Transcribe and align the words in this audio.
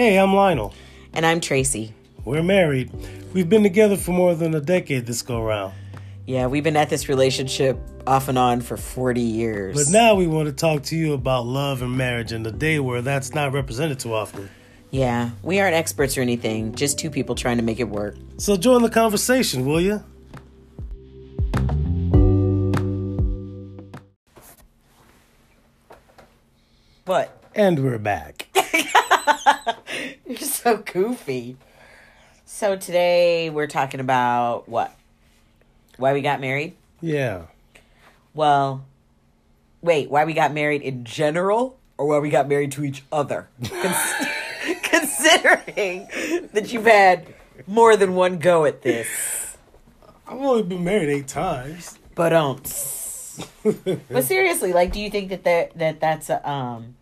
Hey, 0.00 0.18
I'm 0.18 0.34
Lionel. 0.34 0.72
And 1.12 1.26
I'm 1.26 1.42
Tracy. 1.42 1.92
We're 2.24 2.42
married. 2.42 2.90
We've 3.34 3.50
been 3.50 3.62
together 3.62 3.98
for 3.98 4.12
more 4.12 4.34
than 4.34 4.54
a 4.54 4.60
decade 4.62 5.04
this 5.04 5.20
go 5.20 5.42
round. 5.42 5.74
Yeah, 6.24 6.46
we've 6.46 6.64
been 6.64 6.78
at 6.78 6.88
this 6.88 7.10
relationship 7.10 7.78
off 8.06 8.28
and 8.28 8.38
on 8.38 8.62
for 8.62 8.78
40 8.78 9.20
years. 9.20 9.76
But 9.76 9.92
now 9.92 10.14
we 10.14 10.26
want 10.26 10.48
to 10.48 10.54
talk 10.54 10.84
to 10.84 10.96
you 10.96 11.12
about 11.12 11.44
love 11.44 11.82
and 11.82 11.98
marriage 11.98 12.32
in 12.32 12.46
a 12.46 12.50
day 12.50 12.80
where 12.80 13.02
that's 13.02 13.34
not 13.34 13.52
represented 13.52 14.00
too 14.00 14.14
often. 14.14 14.48
Yeah, 14.90 15.32
we 15.42 15.60
aren't 15.60 15.74
experts 15.74 16.16
or 16.16 16.22
anything, 16.22 16.74
just 16.74 16.98
two 16.98 17.10
people 17.10 17.34
trying 17.34 17.58
to 17.58 17.62
make 17.62 17.78
it 17.78 17.90
work. 17.90 18.16
So 18.38 18.56
join 18.56 18.80
the 18.80 18.88
conversation, 18.88 19.66
will 19.66 19.82
you? 19.82 20.02
What? 27.04 27.36
And 27.54 27.84
we're 27.84 27.98
back. 27.98 28.49
You're 30.26 30.38
so 30.38 30.78
goofy. 30.78 31.56
So 32.44 32.76
today 32.76 33.50
we're 33.50 33.66
talking 33.66 34.00
about 34.00 34.68
what? 34.68 34.94
Why 35.96 36.12
we 36.12 36.20
got 36.22 36.40
married? 36.40 36.74
Yeah. 37.00 37.42
Well, 38.34 38.84
wait, 39.82 40.10
why 40.10 40.24
we 40.24 40.32
got 40.32 40.52
married 40.52 40.82
in 40.82 41.04
general 41.04 41.78
or 41.98 42.06
why 42.06 42.18
we 42.18 42.30
got 42.30 42.48
married 42.48 42.72
to 42.72 42.84
each 42.84 43.02
other? 43.12 43.48
Cons- 43.70 44.14
considering 44.82 46.08
that 46.52 46.72
you've 46.72 46.86
had 46.86 47.26
more 47.66 47.96
than 47.96 48.14
one 48.14 48.38
go 48.38 48.64
at 48.64 48.82
this. 48.82 49.56
I've 50.26 50.38
only 50.38 50.62
been 50.62 50.84
married 50.84 51.08
eight 51.08 51.28
times. 51.28 51.98
But 52.14 52.32
um 52.32 52.62
But 54.08 54.24
seriously, 54.24 54.72
like 54.72 54.92
do 54.92 55.00
you 55.00 55.10
think 55.10 55.30
that 55.30 55.44
that, 55.44 55.78
that 55.78 56.00
that's 56.00 56.30
a 56.30 56.48
um 56.48 56.96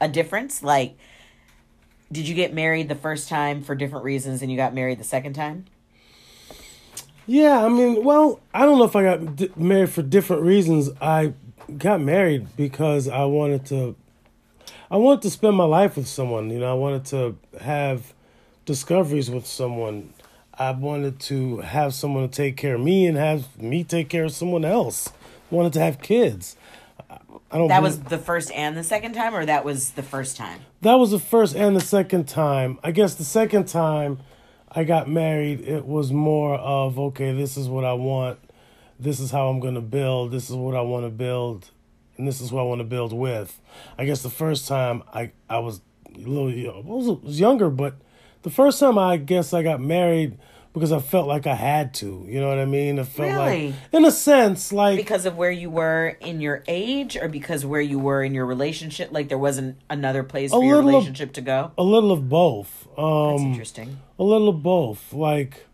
a 0.00 0.08
difference? 0.08 0.62
Like 0.62 0.96
did 2.10 2.28
you 2.28 2.34
get 2.34 2.54
married 2.54 2.88
the 2.88 2.94
first 2.94 3.28
time 3.28 3.62
for 3.62 3.74
different 3.74 4.04
reasons 4.04 4.42
and 4.42 4.50
you 4.50 4.56
got 4.56 4.74
married 4.74 4.98
the 4.98 5.04
second 5.04 5.34
time? 5.34 5.66
Yeah, 7.26 7.64
I 7.64 7.68
mean, 7.68 8.04
well, 8.04 8.40
I 8.54 8.64
don't 8.64 8.78
know 8.78 8.84
if 8.84 8.96
I 8.96 9.02
got 9.02 9.36
d- 9.36 9.50
married 9.54 9.90
for 9.90 10.02
different 10.02 10.42
reasons. 10.42 10.88
I 11.00 11.34
got 11.76 12.00
married 12.00 12.56
because 12.56 13.06
I 13.06 13.24
wanted 13.24 13.66
to 13.66 13.96
I 14.90 14.96
wanted 14.96 15.22
to 15.22 15.30
spend 15.30 15.54
my 15.54 15.64
life 15.64 15.96
with 15.96 16.08
someone, 16.08 16.48
you 16.48 16.60
know, 16.60 16.70
I 16.70 16.74
wanted 16.74 17.04
to 17.06 17.36
have 17.60 18.14
discoveries 18.64 19.30
with 19.30 19.46
someone. 19.46 20.14
I 20.54 20.70
wanted 20.70 21.20
to 21.20 21.58
have 21.58 21.92
someone 21.92 22.28
to 22.28 22.34
take 22.34 22.56
care 22.56 22.76
of 22.76 22.80
me 22.80 23.06
and 23.06 23.16
have 23.18 23.60
me 23.60 23.84
take 23.84 24.08
care 24.08 24.24
of 24.24 24.32
someone 24.32 24.64
else. 24.64 25.08
I 25.52 25.54
wanted 25.54 25.74
to 25.74 25.80
have 25.80 26.00
kids. 26.00 26.56
I 27.50 27.58
don't 27.58 27.68
That 27.68 27.82
was 27.82 28.00
the 28.00 28.18
first 28.18 28.50
and 28.52 28.76
the 28.76 28.82
second 28.82 29.12
time 29.12 29.34
or 29.34 29.44
that 29.44 29.64
was 29.64 29.90
the 29.92 30.02
first 30.02 30.36
time? 30.36 30.60
That 30.82 30.94
was 30.94 31.10
the 31.10 31.18
first 31.18 31.56
and 31.56 31.74
the 31.74 31.80
second 31.80 32.28
time. 32.28 32.78
I 32.82 32.92
guess 32.92 33.14
the 33.14 33.24
second 33.24 33.66
time 33.66 34.18
I 34.70 34.84
got 34.84 35.08
married, 35.08 35.60
it 35.60 35.84
was 35.86 36.12
more 36.12 36.54
of 36.54 36.98
okay, 36.98 37.32
this 37.32 37.56
is 37.56 37.68
what 37.68 37.84
I 37.84 37.94
want. 37.94 38.38
This 39.00 39.20
is 39.20 39.30
how 39.30 39.48
I'm 39.48 39.60
going 39.60 39.74
to 39.74 39.80
build. 39.80 40.32
This 40.32 40.50
is 40.50 40.56
what 40.56 40.74
I 40.74 40.80
want 40.80 41.06
to 41.06 41.10
build, 41.10 41.70
and 42.16 42.26
this 42.26 42.40
is 42.40 42.50
what 42.50 42.60
I 42.60 42.64
want 42.64 42.80
to 42.80 42.84
build 42.84 43.12
with. 43.12 43.60
I 43.96 44.04
guess 44.04 44.22
the 44.22 44.30
first 44.30 44.68
time 44.68 45.02
I 45.12 45.32
I 45.48 45.58
was 45.58 45.80
a 46.14 46.18
little 46.18 46.48
I 46.48 46.80
was, 46.80 47.40
younger, 47.40 47.70
but 47.70 47.94
the 48.42 48.50
first 48.50 48.78
time 48.78 48.98
I 48.98 49.16
guess 49.16 49.52
I 49.52 49.62
got 49.62 49.80
married 49.80 50.38
because 50.72 50.92
I 50.92 51.00
felt 51.00 51.26
like 51.26 51.46
I 51.46 51.54
had 51.54 51.94
to. 51.94 52.24
You 52.28 52.40
know 52.40 52.48
what 52.48 52.58
I 52.58 52.64
mean? 52.64 52.98
I 52.98 53.02
felt 53.04 53.28
Really? 53.32 53.66
like, 53.68 53.74
in 53.92 54.04
a 54.04 54.10
sense, 54.12 54.72
like 54.72 54.96
Because 54.96 55.26
of 55.26 55.36
where 55.36 55.50
you 55.50 55.70
were 55.70 56.16
in 56.20 56.40
your 56.40 56.62
age 56.68 57.16
or 57.16 57.28
because 57.28 57.64
where 57.66 57.80
you 57.80 57.98
were 57.98 58.22
in 58.22 58.34
your 58.34 58.46
relationship? 58.46 59.10
Like 59.10 59.28
there 59.28 59.38
wasn't 59.38 59.78
another 59.90 60.22
place 60.22 60.50
for 60.50 60.62
your 60.62 60.76
little 60.76 60.90
of- 60.90 60.94
relationship 60.96 61.32
to 61.34 61.40
go? 61.40 61.72
a 61.78 61.82
little 61.82 62.12
of 62.12 62.28
both. 62.28 62.86
Um, 62.96 63.30
That's 63.36 63.42
interesting. 63.42 63.98
a 64.18 64.22
little 64.24 64.48
of 64.50 64.62
both. 64.62 65.12
Like 65.12 65.66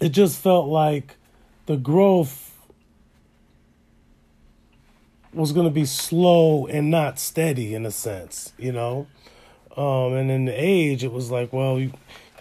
it 0.00 0.08
just 0.10 0.38
felt 0.40 0.66
like 0.68 1.16
the 1.66 1.76
growth 1.76 2.48
was 5.32 5.52
going 5.52 5.66
to 5.66 5.72
be 5.72 5.84
slow 5.86 6.66
and 6.66 6.90
not 6.90 7.18
steady 7.18 7.74
in 7.74 7.86
a 7.86 7.90
sense, 7.90 8.52
you 8.58 8.72
know. 8.72 9.06
Um, 9.76 10.12
and 10.14 10.30
in 10.30 10.44
the 10.44 10.52
age, 10.52 11.02
it 11.04 11.12
was 11.12 11.30
like, 11.30 11.52
well, 11.52 11.78
you 11.78 11.92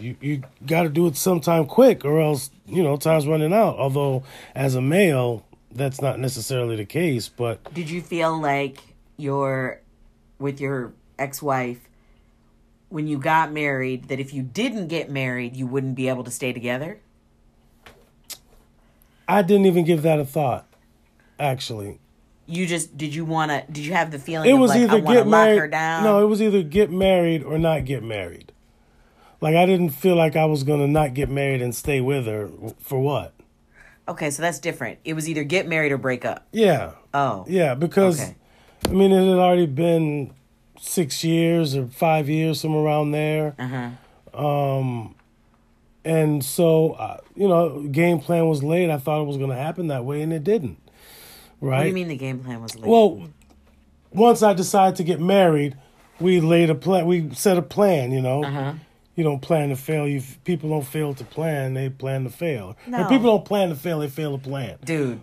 you, 0.02 0.16
you 0.22 0.44
got 0.66 0.84
to 0.84 0.90
do 0.90 1.08
it 1.08 1.16
sometime 1.16 1.66
quick, 1.66 2.04
or 2.04 2.20
else 2.20 2.50
you 2.66 2.84
know 2.84 2.98
time's 2.98 3.28
running 3.28 3.54
out. 3.54 3.78
Although 3.78 4.24
as 4.56 4.76
a 4.76 4.82
male, 4.82 5.46
that's 5.72 6.02
not 6.02 6.20
necessarily 6.20 6.76
the 6.76 6.86
case, 6.86 7.30
but 7.30 7.74
Did 7.74 7.90
you 7.90 8.02
feel 8.02 8.40
like 8.40 8.80
your 9.18 9.82
with 10.40 10.60
your 10.60 10.94
ex-wife 11.20 11.80
when 12.90 13.08
you 13.08 13.18
got 13.18 13.52
married 13.52 14.08
that 14.10 14.20
if 14.20 14.34
you 14.34 14.42
didn't 14.42 14.88
get 14.88 15.10
married 15.10 15.56
you 15.56 15.68
wouldn't 15.68 15.96
be 15.96 16.10
able 16.10 16.24
to 16.24 16.32
stay 16.32 16.52
together? 16.52 17.00
I 19.28 19.42
didn't 19.44 19.66
even 19.66 19.86
give 19.86 20.02
that 20.02 20.20
a 20.20 20.26
thought. 20.26 20.68
Actually, 21.40 22.00
You 22.48 22.68
just 22.68 22.98
did 22.98 23.16
you 23.16 23.24
want 23.26 23.52
to 23.52 23.64
did 23.72 23.86
you 23.86 23.94
have 23.94 24.12
the 24.12 24.20
feeling 24.20 24.50
it 24.50 24.54
was 24.54 24.70
like 24.72 24.82
either 24.82 25.00
get 25.00 25.26
lock 25.28 25.46
married. 25.46 25.58
her 25.60 25.68
down? 25.68 26.04
No, 26.04 26.22
it 26.22 26.28
was 26.28 26.42
either 26.42 26.62
get 26.64 26.92
married 26.92 27.44
or 27.44 27.58
not 27.58 27.86
get 27.86 28.04
married. 28.04 28.51
Like 29.42 29.56
I 29.56 29.66
didn't 29.66 29.90
feel 29.90 30.16
like 30.16 30.36
I 30.36 30.46
was 30.46 30.64
gonna 30.64 30.88
not 30.88 31.14
get 31.14 31.30
married 31.30 31.62
and 31.62 31.74
stay 31.76 32.00
with 32.00 32.26
her 32.28 32.50
for 32.80 33.00
what? 33.00 33.34
Okay, 34.08 34.30
so 34.30 34.42
that's 34.42 34.60
different. 34.60 35.00
It 35.04 35.14
was 35.14 35.28
either 35.30 35.44
get 35.44 35.68
married 35.68 35.92
or 35.92 35.98
break 35.98 36.26
up. 36.26 36.48
Yeah, 36.52 36.92
Oh. 37.14 37.46
yeah. 37.48 37.74
Because 37.76 38.22
Okay. 38.22 38.36
I 38.88 38.92
mean, 38.92 39.12
it 39.12 39.20
had 39.28 39.38
already 39.38 39.66
been 39.68 40.34
six 40.80 41.24
years 41.24 41.76
or 41.76 41.88
five 41.88 42.28
years, 42.30 42.60
somewhere 42.60 42.84
around 42.84 43.12
there. 43.12 43.56
Uh-huh. 43.60 43.90
Um, 44.46 45.16
and 46.04 46.44
so 46.44 46.94
uh, 46.94 47.18
you 47.36 47.48
know, 47.48 47.82
game 47.88 48.20
plan 48.20 48.48
was 48.48 48.64
laid. 48.64 48.90
I 48.90 48.98
thought 48.98 49.22
it 49.22 49.26
was 49.28 49.38
gonna 49.38 49.56
happen 49.56 49.88
that 49.88 50.06
way, 50.06 50.22
and 50.22 50.32
it 50.34 50.44
didn't. 50.44 50.78
Right. 51.60 51.78
What 51.78 51.84
do 51.84 51.88
you 51.90 51.94
mean 51.96 52.08
the 52.08 52.16
game 52.18 52.40
plan 52.40 52.62
was? 52.62 52.76
Well, 52.76 53.28
once 54.12 54.42
I 54.44 54.54
decided 54.54 54.96
to 54.98 55.04
get 55.04 55.20
married, 55.20 55.78
we 56.20 56.42
laid 56.42 56.70
a 56.72 56.76
plan. 56.76 57.06
We 57.06 57.34
set 57.34 57.58
a 57.58 57.62
plan. 57.62 58.12
You 58.12 58.22
know, 58.22 58.44
Uh-huh. 58.44 58.74
You 59.16 59.24
don't 59.24 59.42
plan 59.42 59.70
to 59.70 59.76
fail. 59.76 60.08
You 60.08 60.22
people 60.44 60.70
don't 60.70 60.86
fail 60.86 61.14
to 61.14 61.24
plan; 61.24 61.74
they 61.74 61.90
plan 61.90 62.24
to 62.24 62.30
fail. 62.30 62.78
No. 62.88 63.00
And 63.00 63.10
people 63.10 63.38
don't 63.38 63.46
plan 63.46 63.70
to 63.70 63.76
fail; 63.76 64.00
they 64.00 64.10
fail 64.10 64.38
to 64.38 64.44
plan. 64.44 64.78
Dude, 64.84 65.20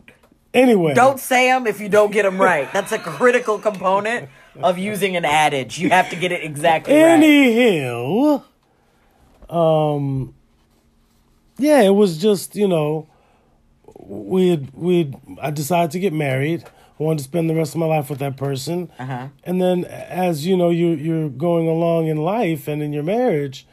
Anyway, 0.55 0.95
don't 0.95 1.21
say 1.21 1.49
them 1.49 1.67
if 1.67 1.79
you 1.79 1.89
don't 1.89 2.11
get 2.11 2.23
them 2.23 2.41
right. 2.41 2.73
That's 2.73 2.91
a 2.93 2.99
critical 2.99 3.59
component 3.59 4.31
of 4.57 4.79
using 4.79 5.15
an 5.15 5.25
adage. 5.25 5.79
You 5.79 5.91
have 5.91 6.09
to 6.11 6.17
get 6.17 6.33
it 6.33 6.43
exactly 6.43 6.95
right. 6.95 7.03
Anyhow, 7.03 8.43
um, 9.51 10.35
yeah, 11.59 11.83
it 11.83 11.95
was 11.95 12.17
just 12.17 12.57
you 12.57 12.67
know, 12.67 13.09
we 13.99 14.49
had 14.49 14.73
we 14.73 15.15
I 15.41 15.51
decided 15.51 15.91
to 15.93 16.01
get 16.01 16.15
married. 16.15 16.65
I 16.99 17.03
wanted 17.03 17.19
to 17.19 17.25
spend 17.25 17.51
the 17.51 17.55
rest 17.55 17.75
of 17.75 17.81
my 17.81 17.87
life 17.87 18.09
with 18.09 18.19
that 18.21 18.37
person. 18.37 18.91
Uh-huh. 18.99 19.29
And 19.45 19.63
then, 19.63 19.85
as 19.85 20.47
you 20.47 20.57
know, 20.57 20.71
you 20.71 20.89
you're 20.89 21.29
going 21.29 21.69
along 21.69 22.07
in 22.07 22.17
life 22.17 22.69
and 22.69 22.83
in 22.83 22.95
your 22.95 23.05
marriage, 23.05 23.67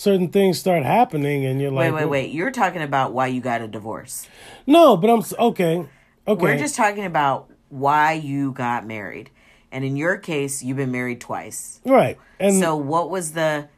certain 0.00 0.28
things 0.28 0.58
start 0.58 0.82
happening, 0.82 1.44
and 1.44 1.60
you're 1.60 1.70
like, 1.70 1.92
wait, 1.92 2.00
wait. 2.02 2.08
Wait. 2.08 2.32
You're 2.32 2.50
talking 2.50 2.80
about 2.80 3.12
why 3.12 3.26
you 3.26 3.42
got 3.42 3.60
a 3.60 3.68
divorce. 3.68 4.26
No, 4.66 4.96
but 4.96 5.10
I'm 5.10 5.22
okay. 5.38 5.86
Okay, 6.26 6.42
We're 6.42 6.56
just 6.58 6.74
talking 6.74 7.04
about 7.04 7.50
why 7.68 8.14
you 8.14 8.52
got 8.52 8.86
married. 8.86 9.30
And 9.70 9.84
in 9.84 9.96
your 9.96 10.16
case, 10.16 10.62
you've 10.62 10.78
been 10.78 10.90
married 10.90 11.20
twice. 11.20 11.80
right. 11.84 12.18
And 12.38 12.56
So 12.58 12.76
what 12.76 13.10
was 13.10 13.32
the 13.32 13.68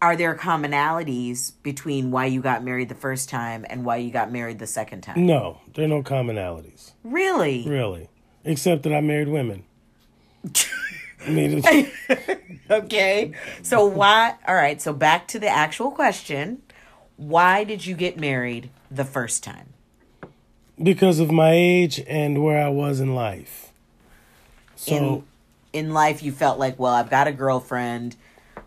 are 0.00 0.14
there 0.14 0.36
commonalities 0.36 1.52
between 1.64 2.12
why 2.12 2.26
you 2.26 2.40
got 2.40 2.62
married 2.62 2.88
the 2.88 2.94
first 2.94 3.28
time 3.28 3.66
and 3.68 3.84
why 3.84 3.96
you 3.96 4.12
got 4.12 4.30
married 4.30 4.60
the 4.60 4.66
second 4.68 5.00
time? 5.00 5.26
no, 5.26 5.58
there 5.74 5.84
are 5.84 5.88
no 5.88 6.04
commonalities, 6.04 6.92
Really? 7.02 7.64
really, 7.68 8.08
except 8.44 8.84
that 8.84 8.92
I 8.94 9.00
married 9.00 9.28
women. 9.28 9.64
I 11.26 11.30
mean, 11.30 11.62
Okay. 12.70 13.32
So 13.62 13.86
why 13.86 14.34
all 14.46 14.54
right, 14.54 14.80
so 14.80 14.92
back 14.92 15.26
to 15.28 15.38
the 15.38 15.48
actual 15.48 15.90
question. 15.90 16.62
Why 17.16 17.64
did 17.64 17.84
you 17.86 17.94
get 17.96 18.18
married 18.18 18.70
the 18.90 19.04
first 19.04 19.42
time? 19.42 19.74
because 20.80 21.18
of 21.18 21.32
my 21.32 21.50
age 21.50 22.00
and 22.06 22.44
where 22.44 22.64
I 22.64 22.68
was 22.68 23.00
in 23.00 23.12
life. 23.14 23.72
So 24.76 25.24
in 25.72 25.86
in 25.86 25.92
life 25.92 26.22
you 26.22 26.30
felt 26.30 26.58
like, 26.58 26.78
well, 26.78 26.92
I've 26.94 27.10
got 27.10 27.26
a 27.26 27.32
girlfriend. 27.32 28.14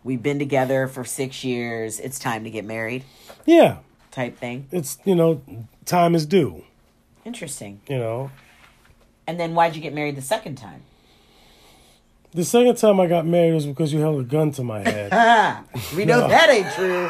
We've 0.03 0.21
been 0.21 0.39
together 0.39 0.87
for 0.87 1.05
6 1.05 1.43
years. 1.43 1.99
It's 1.99 2.19
time 2.19 2.43
to 2.43 2.49
get 2.49 2.65
married 2.65 3.03
yeah, 3.45 3.77
type 4.11 4.37
thing. 4.37 4.67
it's 4.71 4.97
you 5.05 5.15
know 5.15 5.41
time 5.85 6.15
is 6.15 6.25
due. 6.25 6.63
Interesting. 7.23 7.81
You 7.87 7.97
know, 7.97 8.31
And 9.27 9.39
then 9.39 9.53
why'd 9.53 9.75
you 9.75 9.81
get 9.81 9.93
married 9.93 10.15
the 10.15 10.21
second 10.21 10.55
time? 10.55 10.83
The 12.33 12.45
second 12.45 12.77
time 12.77 12.99
I 12.99 13.07
got 13.07 13.25
married 13.25 13.53
was 13.53 13.65
because 13.65 13.91
you 13.91 13.99
held 13.99 14.21
a 14.21 14.23
gun 14.23 14.51
to 14.53 14.63
my 14.63 14.79
head. 14.79 15.11
We 15.95 16.05
know 16.05 16.27
that 16.27 16.49
ain't 16.49 16.71
true. 16.73 17.09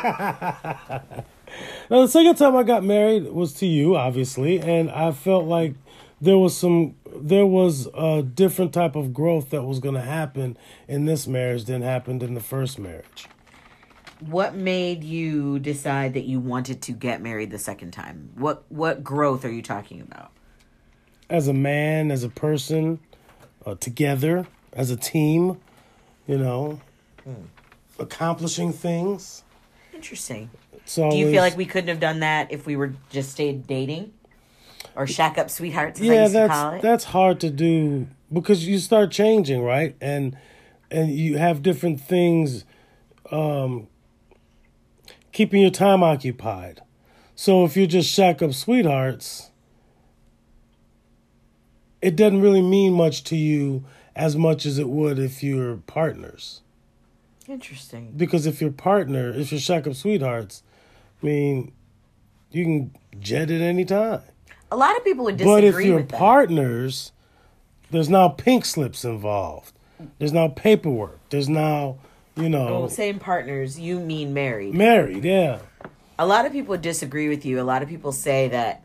now 1.90 2.02
the 2.02 2.08
second 2.08 2.36
time 2.36 2.56
I 2.56 2.64
got 2.64 2.84
married 2.84 3.32
was 3.32 3.54
to 3.54 3.66
you, 3.66 3.96
obviously, 3.96 4.60
and 4.60 4.90
I 4.90 5.12
felt 5.12 5.46
like 5.46 5.76
there 6.20 6.38
was 6.38 6.56
some 6.56 6.96
there 7.14 7.46
was 7.46 7.88
a 7.94 8.22
different 8.22 8.74
type 8.74 8.96
of 8.96 9.14
growth 9.14 9.50
that 9.50 9.64
was 9.64 9.80
going 9.80 9.96
to 9.96 10.02
happen 10.02 10.58
in 10.88 11.06
this 11.06 11.28
marriage 11.28 11.66
than 11.66 11.82
happened 11.82 12.24
in 12.24 12.34
the 12.34 12.42
first 12.42 12.80
marriage. 12.80 13.28
What 14.22 14.56
made 14.56 15.04
you 15.04 15.60
decide 15.60 16.14
that 16.14 16.26
you 16.26 16.40
wanted 16.40 16.82
to 16.84 16.92
get 16.94 17.22
married 17.22 17.52
the 17.52 17.60
second 17.60 17.92
time? 17.92 18.32
What 18.36 18.64
what 18.70 19.04
growth 19.04 19.44
are 19.46 19.52
you 19.52 19.62
talking 19.62 20.02
about? 20.02 20.32
As 21.30 21.48
a 21.48 21.54
man, 21.54 22.12
as 22.12 22.24
a 22.24 22.30
person, 22.30 23.00
uh, 23.66 23.76
together, 23.76 24.48
as 24.74 24.90
a 24.92 24.98
team, 24.98 25.60
you 26.28 26.38
know, 26.38 26.80
accomplishing 28.00 28.74
things. 28.74 29.44
Interesting. 29.94 30.50
So 30.86 31.10
Do 31.12 31.18
you 31.18 31.30
feel 31.30 31.42
like 31.42 31.58
we 31.58 31.66
couldn't 31.66 31.90
have 31.90 32.00
done 32.00 32.20
that 32.22 32.52
if 32.52 32.66
we 32.66 32.76
were 32.76 32.94
just 33.10 33.32
stayed 33.32 33.68
dating? 33.68 34.14
Or 34.96 35.08
shack 35.08 35.38
up 35.38 35.50
sweethearts 35.50 36.02
as 36.02 36.10
I 36.10 36.14
yeah, 36.14 36.22
used 36.24 36.34
to 36.34 36.48
call 36.48 36.72
that's 36.72 36.76
it? 36.76 36.82
that's 36.82 37.04
hard 37.06 37.40
to 37.42 37.50
do 37.50 38.08
because 38.34 38.68
you 38.68 38.78
start 38.78 39.12
changing, 39.12 39.62
right? 39.62 39.96
And 40.02 40.36
and 40.90 41.12
you 41.12 41.38
have 41.38 41.62
different 41.62 42.02
things 42.02 42.66
um 43.32 43.88
keeping 45.32 45.62
your 45.62 45.72
time 45.72 46.04
occupied. 46.04 46.82
So 47.36 47.64
if 47.64 47.78
you're 47.78 47.88
just 47.88 48.10
shack 48.10 48.42
up 48.42 48.54
sweethearts, 48.54 49.52
it 52.02 52.16
doesn't 52.18 52.42
really 52.42 52.62
mean 52.62 52.94
much 52.94 53.24
to 53.26 53.38
you 53.38 53.86
as 54.16 54.36
much 54.36 54.66
as 54.66 54.78
it 54.78 54.90
would 54.90 55.20
if 55.20 55.42
you're 55.44 55.78
partners. 55.78 56.62
Interesting. 57.48 58.14
Because 58.16 58.46
if 58.46 58.62
you're 58.62 58.72
partner, 58.72 59.30
if 59.30 59.52
you're 59.52 59.60
shack 59.60 59.88
up 59.88 59.96
sweethearts, 59.96 60.64
I 61.22 61.26
mean, 61.26 61.72
you 62.52 62.64
can 62.64 62.96
jet 63.20 63.50
at 63.52 63.62
any 63.62 63.86
time. 63.86 64.22
A 64.72 64.76
lot 64.78 64.96
of 64.98 65.04
people 65.04 65.26
would 65.26 65.38
disagree. 65.38 65.54
But 65.62 65.64
if 65.80 65.86
you're 65.86 66.04
that. 66.04 66.18
partners, 66.20 67.12
there's 67.90 68.10
now 68.10 68.30
pink 68.30 68.66
slips 68.66 69.04
involved. 69.04 69.74
There's 70.18 70.34
now 70.34 70.48
paperwork. 70.48 71.20
There's 71.30 71.50
now, 71.50 71.98
you 72.36 72.50
know, 72.50 72.84
Oh, 72.84 72.88
same 72.88 73.20
partners, 73.20 73.80
you 73.80 74.00
mean 74.00 74.34
married. 74.34 74.74
married. 74.74 75.24
Yeah. 75.24 75.60
a 76.18 76.26
lot 76.26 76.46
of 76.46 76.52
people 76.52 76.78
disagree 76.78 77.28
with 77.30 77.46
you. 77.46 77.60
A 77.60 77.64
lot 77.64 77.82
of 77.82 77.90
people 77.90 78.12
say 78.12 78.48
that 78.50 78.84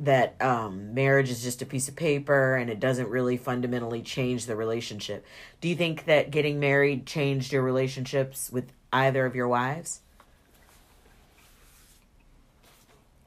that 0.00 0.40
um, 0.42 0.92
marriage 0.94 1.30
is 1.30 1.42
just 1.42 1.62
a 1.62 1.66
piece 1.66 1.88
of 1.88 1.96
paper 1.96 2.54
and 2.56 2.68
it 2.70 2.78
doesn't 2.80 3.08
really 3.08 3.36
fundamentally 3.36 4.02
change 4.02 4.46
the 4.46 4.54
relationship. 4.56 5.24
Do 5.60 5.68
you 5.68 5.74
think 5.76 6.04
that 6.04 6.30
getting 6.30 6.60
married 6.60 7.06
changed 7.06 7.52
your 7.52 7.62
relationships 7.62 8.50
with 8.52 8.72
either 8.92 9.24
of 9.24 9.34
your 9.34 9.48
wives? 9.48 10.00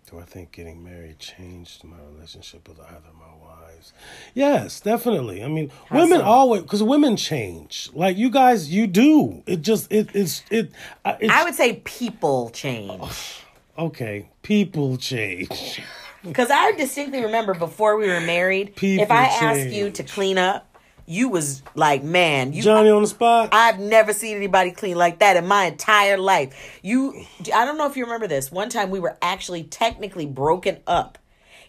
Do 0.10 0.18
I 0.20 0.24
think 0.24 0.52
getting 0.52 0.84
married 0.84 1.20
changed 1.20 1.84
my 1.84 1.98
relationship 2.14 2.68
with 2.68 2.80
either 2.80 3.10
of 3.10 3.16
my 3.16 3.46
wives? 3.48 3.94
Yes, 4.34 4.80
definitely. 4.82 5.44
I 5.44 5.48
mean, 5.48 5.72
How 5.88 5.98
women 6.00 6.20
so? 6.20 6.26
always 6.26 6.62
because 6.64 6.82
women 6.82 7.16
change. 7.16 7.92
Like 7.94 8.18
you 8.18 8.32
guys, 8.32 8.72
you 8.74 8.88
do. 8.88 9.44
It 9.46 9.62
just 9.62 9.92
it 9.92 10.10
it's 10.16 10.44
it. 10.50 10.72
uh, 11.06 11.16
It's, 11.20 11.32
I 11.32 11.44
would 11.44 11.54
say 11.54 11.82
people 11.86 12.50
change. 12.50 13.44
okay. 13.78 14.30
People 14.42 14.98
change. 14.98 15.80
Because 16.24 16.50
I 16.52 16.72
distinctly 16.74 17.24
remember 17.24 17.54
before 17.54 17.98
we 17.98 18.08
were 18.08 18.20
married, 18.22 18.76
People 18.76 19.04
if 19.04 19.12
I 19.12 19.26
asked 19.26 19.70
you 19.70 19.90
to 19.92 20.04
clean 20.04 20.38
up, 20.38 20.66
you 21.06 21.30
was 21.30 21.64
like, 21.74 22.04
man, 22.04 22.54
you 22.54 22.62
Johnny 22.62 22.90
on 22.90 23.02
the 23.02 23.08
spot. 23.08 23.50
I've 23.52 23.80
never 23.80 24.14
seen 24.14 24.36
anybody 24.38 24.72
clean 24.72 24.96
like 24.96 25.20
that 25.20 25.38
in 25.38 25.48
my 25.48 25.66
entire 25.66 26.18
life. 26.18 26.80
You, 26.84 27.26
I 27.54 27.66
don't 27.66 27.78
know 27.78 27.88
if 27.88 27.98
you 27.98 28.04
remember 28.04 28.28
this. 28.28 28.52
One 28.52 28.70
time 28.70 28.92
we 28.92 29.00
were 29.00 29.18
actually 29.22 29.64
technically 29.64 30.28
broken 30.28 30.78
up, 30.86 31.18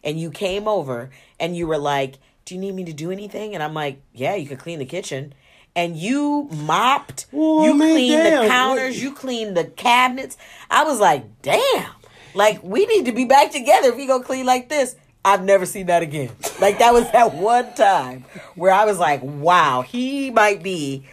and 0.05 0.20
you 0.20 0.31
came 0.31 0.69
over 0.69 1.11
and 1.38 1.56
you 1.56 1.67
were 1.67 1.79
like, 1.79 2.17
"Do 2.44 2.55
you 2.55 2.61
need 2.61 2.75
me 2.75 2.85
to 2.85 2.93
do 2.93 3.11
anything?" 3.11 3.55
And 3.55 3.62
I'm 3.62 3.73
like, 3.73 4.02
"Yeah, 4.12 4.35
you 4.35 4.47
could 4.47 4.58
clean 4.58 4.79
the 4.79 4.85
kitchen." 4.85 5.32
And 5.76 5.97
you 5.97 6.49
mopped, 6.52 7.26
Well, 7.31 7.64
you 7.64 7.70
I 7.70 7.73
mean, 7.75 7.93
cleaned 7.94 8.23
damn, 8.25 8.43
the 8.43 8.49
counters, 8.49 8.97
what- 8.97 9.02
you 9.02 9.14
cleaned 9.14 9.56
the 9.56 9.64
cabinets. 9.64 10.37
I 10.70 10.85
was 10.85 10.99
like, 11.00 11.41
"Damn!" 11.43 11.87
Like 12.34 12.62
we 12.62 12.86
need 12.86 13.06
to 13.06 13.12
be 13.12 13.24
back 13.24 13.50
together 13.50 13.88
if 13.88 13.98
you 13.98 14.06
go 14.06 14.20
clean 14.20 14.46
like 14.46 14.68
this. 14.68 14.96
I've 15.24 15.44
never 15.44 15.66
seen 15.66 15.86
that 15.86 16.02
again. 16.02 16.30
Like 16.60 16.78
that 16.78 16.92
was 16.92 17.10
that 17.12 17.34
one 17.34 17.74
time 17.74 18.24
where 18.54 18.72
I 18.72 18.84
was 18.84 18.98
like, 18.98 19.20
wow, 19.22 19.82
he 19.82 20.30
might 20.30 20.62
be 20.62 21.04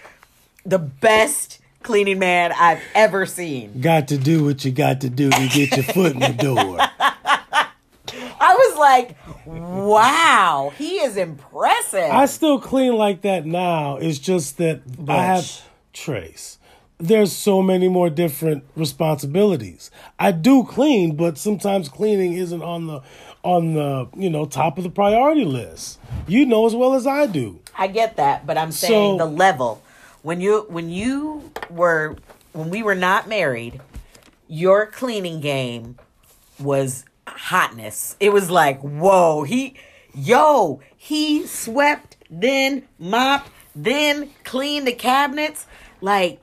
the 0.65 0.79
best 0.79 1.59
cleaning 1.83 2.19
man 2.19 2.51
I've 2.53 2.81
ever 2.95 3.25
seen. 3.25 3.81
got 3.81 4.09
to 4.09 4.17
do 4.17 4.43
what 4.43 4.63
you 4.65 4.71
got 4.71 5.01
to 5.01 5.09
do 5.09 5.29
to 5.29 5.47
get 5.47 5.75
your 5.75 5.83
foot 5.83 6.13
in 6.13 6.19
the 6.19 6.33
door. 6.37 6.77
I 8.39 8.53
was 8.53 8.77
like, 8.77 9.17
wow, 9.45 10.71
he 10.77 10.95
is 10.97 11.17
impressive. 11.17 12.09
I 12.11 12.25
still 12.25 12.59
clean 12.59 12.93
like 12.95 13.21
that 13.21 13.45
now. 13.45 13.97
It's 13.97 14.19
just 14.19 14.57
that 14.57 14.81
I 15.07 15.15
have 15.23 15.61
trace. 15.93 16.59
There's 16.99 17.31
so 17.31 17.61
many 17.61 17.87
more 17.87 18.09
different 18.09 18.63
responsibilities. 18.75 19.91
I 20.17 20.31
do 20.31 20.63
clean, 20.63 21.15
but 21.15 21.37
sometimes 21.37 21.89
cleaning 21.89 22.33
isn't 22.33 22.61
on 22.63 22.87
the 22.87 23.01
on 23.43 23.73
the 23.75 24.07
you 24.15 24.29
know 24.29 24.45
top 24.45 24.77
of 24.77 24.83
the 24.83 24.89
priority 24.89 25.45
list. 25.45 25.99
You 26.27 26.45
know 26.45 26.65
as 26.65 26.75
well 26.75 26.95
as 26.95 27.05
I 27.05 27.27
do. 27.27 27.59
I 27.77 27.87
get 27.87 28.15
that, 28.17 28.47
but 28.47 28.57
I'm 28.57 28.71
saying 28.71 29.19
So- 29.19 29.25
the 29.25 29.31
level. 29.31 29.81
When 30.23 30.41
you 30.41 30.65
when 30.69 30.89
you 30.89 31.51
were 31.69 32.15
when 32.53 32.69
we 32.71 32.81
were 32.81 32.95
not 32.95 33.27
married, 33.29 33.79
your 34.47 34.87
cleaning 34.87 35.39
game 35.39 35.97
was 36.59 37.05
hotness. 37.27 38.15
It 38.19 38.33
was 38.33 38.49
like, 38.49 38.79
whoa, 38.81 39.43
he 39.43 39.75
yo, 40.15 40.81
he 40.97 41.45
swept, 41.45 42.17
then 42.29 42.87
mopped, 42.97 43.51
then 43.75 44.31
cleaned 44.43 44.87
the 44.87 44.93
cabinets. 44.93 45.67
Like 46.01 46.41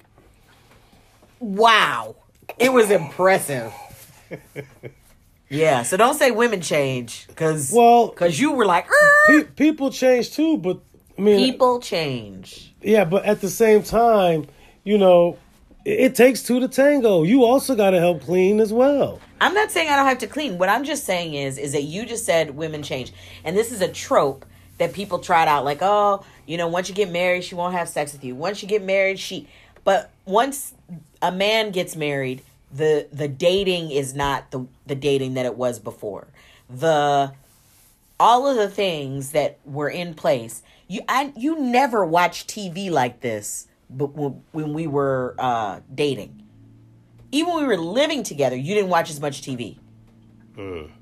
wow. 1.45 2.17
It 2.59 2.73
was 2.73 2.91
impressive. 2.91 3.73
Yeah, 5.51 5.83
so 5.83 5.97
don't 5.97 6.15
say 6.15 6.31
women 6.31 6.61
change 6.63 7.29
cuz 7.37 7.71
Well- 7.73 8.09
cuz 8.09 8.41
you 8.41 8.53
were 8.53 8.65
like. 8.67 8.87
Pe- 9.29 9.45
people 9.45 9.91
change 9.91 10.33
too, 10.35 10.57
but 10.57 10.79
I 11.17 11.21
mean, 11.21 11.37
people 11.39 11.79
change. 11.81 12.73
yeah, 12.83 13.05
but 13.05 13.25
at 13.25 13.41
the 13.41 13.51
same 13.51 13.83
time, 13.83 14.47
you 14.83 14.99
know, 14.99 15.37
it, 15.85 16.01
it 16.01 16.15
takes 16.17 16.43
two 16.43 16.59
to 16.61 16.67
tango. 16.67 17.23
You 17.23 17.45
also 17.45 17.77
got 17.77 17.91
to 17.91 18.01
help 18.01 18.23
clean 18.23 18.59
as 18.59 18.73
well. 18.73 19.21
I'm 19.41 19.55
not 19.55 19.71
saying 19.71 19.89
I 19.91 19.97
don't 19.97 20.07
have 20.07 20.19
to 20.19 20.27
clean. 20.27 20.59
What 20.59 20.71
I'm 20.71 20.83
just 20.83 21.05
saying 21.05 21.35
is, 21.35 21.57
is 21.59 21.73
that 21.73 21.83
you 21.83 22.05
just 22.07 22.25
said 22.25 22.57
women 22.57 22.83
change, 22.83 23.13
and 23.45 23.57
this 23.57 23.71
is 23.71 23.81
a 23.81 23.89
trope 23.89 24.45
that 24.79 24.93
people 24.93 25.19
tried 25.21 25.47
out. 25.47 25.65
Like, 25.65 25.83
oh, 25.83 26.25
you 26.47 26.57
know, 26.57 26.67
once 26.67 26.89
you 26.89 26.95
get 26.97 27.11
married, 27.13 27.45
she 27.45 27.55
won't 27.55 27.75
have 27.75 27.89
sex 27.89 28.13
with 28.13 28.25
you. 28.25 28.35
Once 28.35 28.61
you 28.63 28.67
get 28.69 28.83
married, 28.83 29.21
she. 29.21 29.47
But 29.85 30.11
once 30.25 30.75
a 31.23 31.33
man 31.33 31.71
gets 31.71 31.97
married, 31.97 32.43
the 32.73 33.07
the 33.13 33.29
dating 33.29 33.91
is 33.91 34.15
not 34.15 34.51
the 34.51 34.67
the 34.87 34.95
dating 34.95 35.35
that 35.35 35.47
it 35.47 35.57
was 35.57 35.79
before. 35.79 36.29
The 36.69 37.33
all 38.19 38.47
of 38.47 38.57
the 38.57 38.69
things 38.69 39.31
that 39.33 39.59
were 39.65 39.89
in 39.89 40.15
place. 40.15 40.63
You 40.89 41.01
I 41.09 41.33
you 41.37 41.59
never 41.59 42.05
watched 42.05 42.49
TV 42.49 42.91
like 42.91 43.21
this, 43.21 43.69
but 43.89 44.15
when, 44.15 44.43
when 44.53 44.75
we 44.75 44.87
were 44.87 45.35
uh, 45.39 45.81
dating 45.95 46.45
even 47.35 47.53
when 47.53 47.63
we 47.65 47.69
were 47.69 47.77
living 47.77 48.23
together, 48.23 48.55
you 48.55 48.75
didn't 48.75 48.91
watch 48.91 49.11
as 49.11 49.21
much 49.21 49.43
TV. 49.43 49.77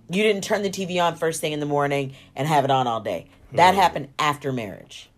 You 0.09 0.23
didn't 0.23 0.43
turn 0.43 0.63
the 0.63 0.71
TV 0.71 1.03
on 1.03 1.15
first 1.17 1.43
thing 1.43 1.53
in 1.53 1.61
the 1.61 1.67
morning 1.67 2.15
and 2.35 2.49
have 2.49 2.65
it 2.65 2.71
on 2.71 2.87
all 2.87 3.01
day. 3.03 3.27
That 3.53 3.75
happened 3.75 4.09
after 4.19 4.51
marriage. 4.51 5.11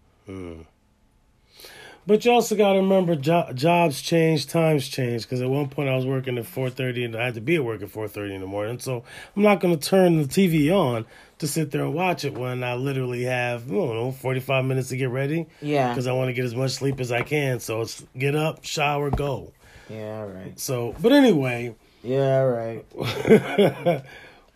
But 2.06 2.25
you 2.25 2.32
also 2.32 2.54
got 2.54 2.75
to 2.75 2.80
remember, 2.80 3.14
jo- 3.16 3.50
jobs 3.54 4.02
change, 4.02 4.46
times 4.46 4.87
change. 4.88 5.23
Because 5.23 5.40
at 5.40 5.49
one 5.49 5.68
point 5.68 5.88
I 5.88 5.96
was 5.96 6.04
working 6.04 6.37
at 6.38 6.46
four 6.46 6.68
thirty, 6.68 7.04
and 7.04 7.16
I 7.16 7.25
had 7.25 7.34
to 7.34 7.40
be 7.40 7.56
at 7.56 7.64
work 7.64 7.82
at 7.82 7.90
four 7.90 8.08
thirty 8.08 8.34
in 8.34 8.40
the 8.40 8.46
morning. 8.46 8.78
So 8.78 9.04
I'm 9.34 9.42
not 9.42 9.61
going 9.61 9.78
to 9.78 9.88
turn 9.88 10.20
the 10.20 10.28
TV 10.28 10.70
on 10.70 11.06
to 11.38 11.49
sit 11.49 11.70
there 11.70 11.82
and 11.82 11.94
watch 11.94 12.25
it 12.25 12.34
when 12.34 12.62
I 12.62 12.75
literally 12.75 13.23
have, 13.25 13.70
I 13.70 13.75
don't 13.75 13.94
know, 13.94 14.12
forty 14.12 14.40
five 14.40 14.64
minutes 14.64 14.88
to 14.90 14.96
get 14.96 15.08
ready. 15.11 15.46
Yeah. 15.62 15.88
Because 15.88 16.06
I 16.06 16.12
want 16.12 16.28
to 16.28 16.34
get 16.34 16.44
as 16.44 16.54
much 16.54 16.73
sleep 16.73 17.00
as 17.00 17.11
I 17.11 17.23
can. 17.23 17.61
So 17.61 17.80
it's 17.80 18.04
get 18.18 18.34
up, 18.37 18.64
shower, 18.64 19.11
go. 19.11 19.52
Yeah, 19.88 20.23
right. 20.23 20.58
So, 20.58 20.94
but 21.00 21.12
anyway, 21.12 21.75
Yeah, 22.02 22.40
right. 22.40 22.84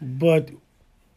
but 0.01 0.51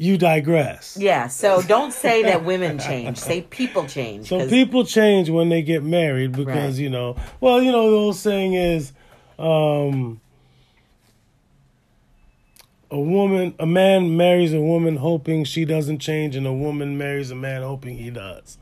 you 0.02 0.18
digress. 0.18 0.98
Yeah, 1.00 1.28
so 1.28 1.62
don't 1.62 1.94
say 1.94 2.24
that 2.24 2.44
women 2.44 2.80
change. 2.80 3.18
Say 3.18 3.42
people 3.44 3.86
change. 3.86 4.28
So 4.30 4.50
people 4.50 4.84
change 4.84 5.30
when 5.30 5.50
they 5.50 5.62
get 5.62 5.84
married 5.84 6.32
because 6.32 6.76
Right. 6.78 6.84
you 6.84 6.90
know. 6.90 7.16
Well, 7.40 7.62
you 7.62 7.72
know 7.72 7.90
the 7.92 7.98
old 7.98 8.16
saying 8.16 8.54
is, 8.56 8.94
um, 9.38 10.20
a 12.90 13.00
woman, 13.00 13.54
a 13.60 13.66
man 13.66 14.18
marries 14.18 14.54
a 14.54 14.62
woman 14.62 14.98
hoping 14.98 15.44
she 15.44 15.66
doesn't 15.66 16.00
change, 16.00 16.36
and 16.36 16.46
a 16.46 16.54
woman 16.54 16.98
marries 16.98 17.32
a 17.32 17.36
man 17.36 17.62
hoping 17.62 17.98
he 17.98 18.10
does. 18.10 18.58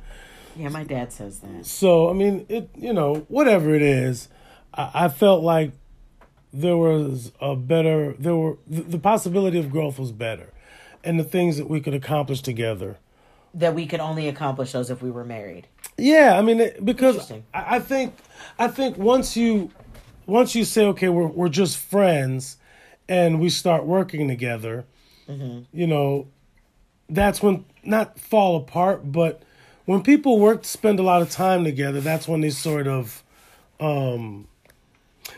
yeah, 0.57 0.67
my 0.69 0.83
dad 0.83 1.11
says 1.13 1.39
that. 1.39 1.65
So 1.65 2.09
I 2.09 2.13
mean, 2.13 2.45
it 2.49 2.69
you 2.75 2.91
know 2.93 3.25
whatever 3.29 3.73
it 3.73 3.81
is, 3.81 4.27
I, 4.73 4.91
I 5.05 5.07
felt 5.07 5.41
like 5.43 5.71
there 6.51 6.75
was 6.77 7.31
a 7.39 7.55
better 7.55 8.13
there 8.19 8.35
were 8.35 8.57
the, 8.67 8.81
the 8.81 8.99
possibility 8.99 9.57
of 9.57 9.71
growth 9.71 9.97
was 9.97 10.11
better, 10.11 10.51
and 11.03 11.19
the 11.19 11.23
things 11.23 11.57
that 11.57 11.69
we 11.69 11.79
could 11.81 11.93
accomplish 11.93 12.41
together 12.41 12.97
that 13.53 13.73
we 13.73 13.87
could 13.87 13.99
only 13.99 14.27
accomplish 14.27 14.71
those 14.73 14.91
if 14.91 15.01
we 15.01 15.09
were 15.09 15.25
married. 15.25 15.67
Yeah, 15.97 16.37
I 16.37 16.41
mean, 16.43 16.59
it, 16.59 16.85
because 16.85 17.31
I, 17.31 17.41
I 17.53 17.79
think 17.79 18.13
I 18.59 18.67
think 18.67 18.97
once 18.97 19.35
you 19.35 19.71
once 20.27 20.55
you 20.55 20.63
say 20.63 20.85
okay, 20.85 21.09
we're 21.09 21.27
we're 21.27 21.49
just 21.49 21.77
friends, 21.77 22.57
and 23.07 23.39
we 23.39 23.49
start 23.49 23.85
working 23.85 24.27
together, 24.27 24.85
you 25.73 25.87
know, 25.87 26.27
that's 27.09 27.41
when 27.41 27.65
not 27.83 28.19
fall 28.19 28.55
apart, 28.57 29.11
but 29.11 29.41
when 29.85 30.03
people 30.03 30.39
work 30.39 30.63
spend 30.63 30.99
a 30.99 31.03
lot 31.03 31.21
of 31.21 31.31
time 31.31 31.63
together, 31.63 31.99
that's 32.01 32.27
when 32.27 32.41
they 32.41 32.51
sort 32.51 32.87
of, 32.87 33.23
um, 33.79 34.47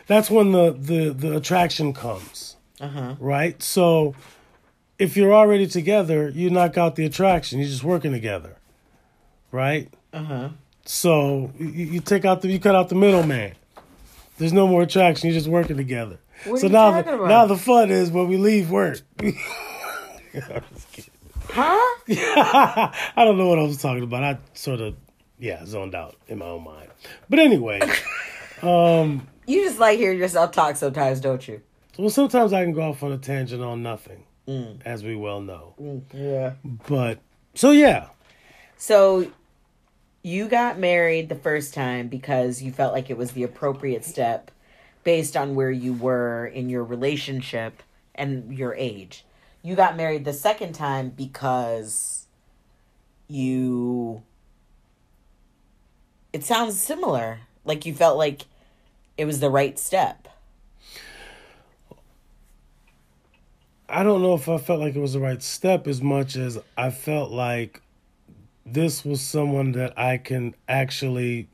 that's 0.06 0.30
when 0.30 0.52
the 0.52 0.72
the 0.72 1.10
the 1.10 1.36
attraction 1.36 1.92
comes, 1.94 2.56
Uh-huh. 2.78 3.14
right? 3.18 3.62
So, 3.62 4.14
if 5.02 5.16
you're 5.16 5.34
already 5.34 5.66
together, 5.66 6.28
you 6.28 6.50
knock 6.50 6.78
out 6.78 6.96
the 6.96 7.04
attraction. 7.04 7.58
You're 7.58 7.68
just 7.68 7.84
working 7.84 8.12
together, 8.12 8.56
right? 9.50 9.92
Uh-huh. 10.12 10.50
So 10.84 11.52
you, 11.58 11.68
you 11.68 12.00
take 12.00 12.24
out 12.24 12.42
the 12.42 12.48
you 12.48 12.60
cut 12.60 12.74
out 12.74 12.88
the 12.88 12.94
middleman. 12.94 13.54
There's 14.38 14.52
no 14.52 14.66
more 14.66 14.82
attraction. 14.82 15.28
You're 15.28 15.38
just 15.38 15.48
working 15.48 15.76
together. 15.76 16.18
What 16.44 16.54
are 16.54 16.58
so 16.58 16.66
you 16.66 16.72
now 16.72 16.90
talking 16.90 17.12
the, 17.12 17.18
about? 17.18 17.28
now 17.28 17.46
the 17.46 17.56
fun 17.56 17.90
is 17.90 18.10
when 18.10 18.28
we 18.28 18.36
leave 18.36 18.70
work. 18.70 19.00
Huh? 21.50 21.76
I 22.08 23.24
don't 23.24 23.36
know 23.36 23.46
what 23.48 23.58
I 23.58 23.62
was 23.62 23.76
talking 23.76 24.02
about. 24.04 24.24
I 24.24 24.38
sort 24.54 24.80
of 24.80 24.94
yeah 25.38 25.64
zoned 25.66 25.94
out 25.94 26.16
in 26.28 26.38
my 26.38 26.46
own 26.46 26.64
mind. 26.64 26.88
But 27.28 27.40
anyway, 27.40 27.80
You 28.62 29.64
just 29.64 29.78
like 29.78 29.98
hearing 29.98 30.18
yourself 30.18 30.52
talk 30.52 30.76
sometimes, 30.76 31.20
don't 31.20 31.46
you? 31.46 31.60
well 31.98 32.08
sometimes 32.08 32.54
I 32.54 32.64
can 32.64 32.72
go 32.72 32.80
off 32.82 33.02
on 33.02 33.12
a 33.12 33.18
tangent 33.18 33.62
on 33.62 33.82
nothing, 33.82 34.24
Mm. 34.48 34.80
as 34.84 35.04
we 35.04 35.14
well 35.14 35.40
know. 35.40 35.74
Yeah. 36.12 36.54
But 36.88 37.20
so 37.54 37.70
yeah, 37.70 38.08
So 38.76 39.30
you 40.22 40.48
got 40.48 40.78
married 40.78 41.28
the 41.28 41.36
first 41.36 41.74
time 41.74 42.08
because 42.08 42.62
you 42.62 42.72
felt 42.72 42.92
like 42.92 43.10
it 43.10 43.16
was 43.16 43.32
the 43.32 43.42
appropriate 43.44 44.04
step 44.04 44.50
based 45.04 45.36
on 45.36 45.54
where 45.54 45.70
you 45.70 45.92
were 45.92 46.46
in 46.46 46.68
your 46.68 46.84
relationship 46.84 47.82
and 48.14 48.56
your 48.56 48.74
age. 48.74 49.24
You 49.62 49.76
got 49.76 49.96
married 49.96 50.24
the 50.24 50.32
second 50.32 50.72
time 50.72 51.10
because 51.10 52.26
you 53.28 54.22
it 56.32 56.44
sounds 56.44 56.80
similar. 56.80 57.40
Like 57.64 57.86
you 57.86 57.94
felt 57.94 58.18
like 58.18 58.42
it 59.16 59.24
was 59.24 59.40
the 59.40 59.50
right 59.50 59.78
step. 59.78 60.28
I 63.92 64.02
don't 64.02 64.22
know 64.22 64.34
if 64.34 64.48
I 64.48 64.56
felt 64.56 64.80
like 64.80 64.96
it 64.96 65.00
was 65.00 65.12
the 65.12 65.20
right 65.20 65.42
step 65.42 65.86
as 65.86 66.00
much 66.00 66.34
as 66.34 66.58
I 66.78 66.88
felt 66.88 67.30
like 67.30 67.82
this 68.64 69.04
was 69.04 69.20
someone 69.20 69.72
that 69.72 69.98
I 69.98 70.16
can 70.16 70.54
actually 70.66 71.48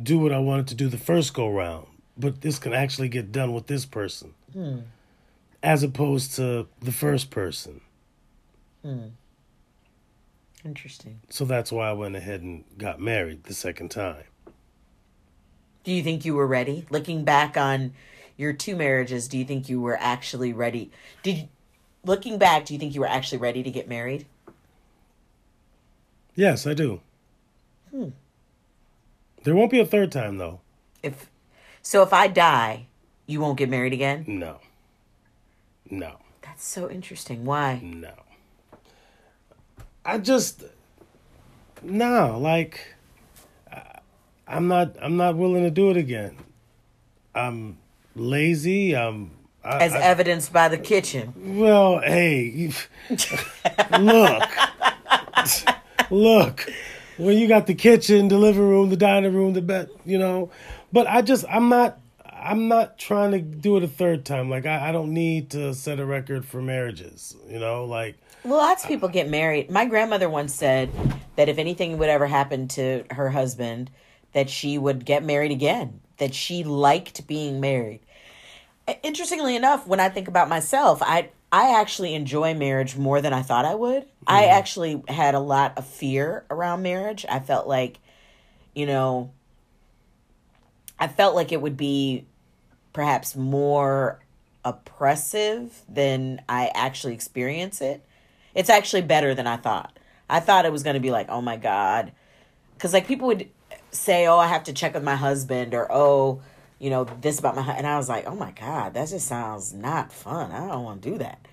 do 0.00 0.20
what 0.20 0.32
I 0.32 0.38
wanted 0.38 0.68
to 0.68 0.76
do 0.76 0.88
the 0.88 0.96
first 0.96 1.34
go 1.34 1.48
round, 1.48 1.88
but 2.16 2.42
this 2.42 2.60
can 2.60 2.72
actually 2.72 3.08
get 3.08 3.32
done 3.32 3.52
with 3.52 3.66
this 3.66 3.86
person 3.86 4.34
hmm. 4.52 4.78
as 5.64 5.82
opposed 5.82 6.36
to 6.36 6.68
the 6.80 6.92
first 6.92 7.30
person. 7.30 7.80
Hmm. 8.82 9.08
Interesting. 10.64 11.20
So 11.28 11.44
that's 11.44 11.72
why 11.72 11.88
I 11.88 11.92
went 11.92 12.14
ahead 12.14 12.42
and 12.42 12.64
got 12.78 13.00
married 13.00 13.44
the 13.44 13.54
second 13.54 13.90
time. 13.90 14.24
Do 15.82 15.90
you 15.90 16.04
think 16.04 16.24
you 16.24 16.34
were 16.34 16.46
ready? 16.46 16.86
Looking 16.88 17.24
back 17.24 17.56
on 17.56 17.94
your 18.36 18.52
two 18.52 18.76
marriages, 18.76 19.26
do 19.26 19.38
you 19.38 19.44
think 19.44 19.68
you 19.68 19.80
were 19.80 19.98
actually 19.98 20.52
ready? 20.52 20.92
Did 21.22 21.36
you, 21.38 21.48
looking 22.04 22.38
back, 22.38 22.64
do 22.64 22.74
you 22.74 22.80
think 22.80 22.94
you 22.94 23.00
were 23.00 23.08
actually 23.08 23.38
ready 23.38 23.62
to 23.62 23.70
get 23.70 23.88
married? 23.88 24.26
Yes, 26.34 26.66
I 26.66 26.74
do. 26.74 27.00
Hmm. 27.90 28.08
There 29.42 29.54
won't 29.54 29.70
be 29.70 29.80
a 29.80 29.86
third 29.86 30.12
time 30.12 30.38
though. 30.38 30.60
If 31.02 31.30
so, 31.82 32.02
if 32.02 32.12
I 32.12 32.28
die, 32.28 32.86
you 33.26 33.40
won't 33.40 33.58
get 33.58 33.68
married 33.68 33.92
again. 33.92 34.24
No. 34.26 34.58
No. 35.90 36.16
That's 36.42 36.64
so 36.64 36.90
interesting. 36.90 37.44
Why? 37.44 37.80
No. 37.82 38.12
I 40.04 40.18
just 40.18 40.64
no, 41.82 42.38
like 42.38 42.94
I'm 44.46 44.68
not 44.68 44.96
I'm 45.00 45.16
not 45.16 45.36
willing 45.36 45.62
to 45.62 45.70
do 45.70 45.90
it 45.90 45.96
again. 45.96 46.36
I'm 47.34 47.78
lazy. 48.14 48.96
I'm 48.96 49.30
I, 49.62 49.78
As 49.84 49.92
I- 49.92 50.00
evidenced 50.00 50.52
by 50.52 50.68
the 50.68 50.78
kitchen. 50.78 51.58
well, 51.58 52.00
hey, 52.00 52.72
look. 54.00 54.48
look. 56.10 56.70
When 57.18 57.36
you 57.36 57.48
got 57.48 57.66
the 57.66 57.74
kitchen, 57.74 58.28
the 58.28 58.38
living 58.38 58.62
room, 58.66 58.88
the 58.90 58.96
dining 58.96 59.34
room, 59.34 59.52
the 59.52 59.60
bed, 59.62 59.90
you 60.06 60.18
know. 60.18 60.50
But 60.92 61.06
I 61.06 61.20
just 61.22 61.44
I'm 61.50 61.68
not 61.68 61.98
I'm 62.24 62.68
not 62.68 62.98
trying 62.98 63.32
to 63.32 63.40
do 63.40 63.76
it 63.76 63.82
a 63.82 63.88
third 63.88 64.24
time. 64.24 64.48
Like 64.48 64.64
I, 64.66 64.88
I 64.88 64.92
don't 64.92 65.12
need 65.12 65.50
to 65.50 65.74
set 65.74 66.00
a 66.00 66.06
record 66.06 66.46
for 66.46 66.62
marriages, 66.62 67.36
you 67.48 67.58
know, 67.58 67.84
like 67.84 68.16
Well, 68.44 68.56
lots 68.56 68.84
of 68.84 68.88
people 68.88 69.08
get 69.10 69.28
married. 69.28 69.70
My 69.70 69.84
grandmother 69.84 70.30
once 70.30 70.54
said 70.54 70.90
that 71.36 71.48
if 71.50 71.58
anything 71.58 71.98
would 71.98 72.08
ever 72.08 72.26
happen 72.26 72.66
to 72.68 73.04
her 73.10 73.28
husband, 73.28 73.90
that 74.32 74.48
she 74.48 74.78
would 74.78 75.04
get 75.04 75.22
married 75.22 75.50
again. 75.52 76.00
That 76.16 76.34
she 76.34 76.64
liked 76.64 77.26
being 77.26 77.60
married. 77.60 78.00
Interestingly 79.02 79.56
enough, 79.56 79.86
when 79.86 80.00
I 80.00 80.08
think 80.08 80.28
about 80.28 80.48
myself, 80.48 81.02
I 81.02 81.30
I 81.52 81.80
actually 81.80 82.14
enjoy 82.14 82.54
marriage 82.54 82.96
more 82.96 83.20
than 83.20 83.32
I 83.32 83.42
thought 83.42 83.64
I 83.64 83.74
would. 83.74 84.06
I 84.26 84.42
mm-hmm. 84.42 84.52
actually 84.52 85.02
had 85.08 85.34
a 85.34 85.40
lot 85.40 85.76
of 85.76 85.86
fear 85.86 86.44
around 86.48 86.82
marriage. 86.82 87.26
I 87.28 87.40
felt 87.40 87.66
like, 87.66 87.98
you 88.74 88.86
know, 88.86 89.32
I 90.98 91.08
felt 91.08 91.34
like 91.34 91.50
it 91.50 91.60
would 91.60 91.76
be 91.76 92.26
perhaps 92.92 93.34
more 93.34 94.20
oppressive 94.64 95.82
than 95.88 96.42
I 96.48 96.70
actually 96.74 97.14
experience 97.14 97.80
it. 97.80 98.04
It's 98.54 98.70
actually 98.70 99.02
better 99.02 99.34
than 99.34 99.46
I 99.46 99.56
thought. 99.56 99.98
I 100.28 100.40
thought 100.40 100.66
it 100.66 100.72
was 100.72 100.82
going 100.82 100.94
to 100.94 101.00
be 101.00 101.10
like, 101.10 101.28
oh 101.28 101.40
my 101.40 101.56
God. 101.56 102.12
Because, 102.74 102.92
like, 102.92 103.06
people 103.06 103.26
would 103.26 103.48
say, 103.90 104.26
oh, 104.26 104.38
I 104.38 104.46
have 104.46 104.64
to 104.64 104.72
check 104.72 104.94
with 104.94 105.02
my 105.02 105.16
husband, 105.16 105.74
or 105.74 105.90
oh, 105.90 106.42
you 106.80 106.90
know, 106.90 107.04
this 107.04 107.38
about 107.38 107.54
my. 107.54 107.62
And 107.62 107.86
I 107.86 107.96
was 107.98 108.08
like, 108.08 108.26
oh 108.26 108.34
my 108.34 108.50
God, 108.52 108.94
that 108.94 109.08
just 109.08 109.28
sounds 109.28 109.72
not 109.72 110.12
fun. 110.12 110.50
I 110.50 110.66
don't 110.66 110.82
want 110.82 111.02
to 111.02 111.10
do 111.10 111.18
that. 111.18 111.46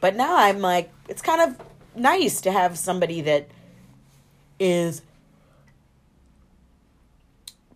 But 0.00 0.16
now 0.16 0.36
I'm 0.36 0.58
like, 0.58 0.90
it's 1.08 1.22
kind 1.22 1.40
of 1.40 1.56
nice 1.94 2.40
to 2.42 2.52
have 2.52 2.76
somebody 2.76 3.22
that 3.22 3.48
is 4.58 5.02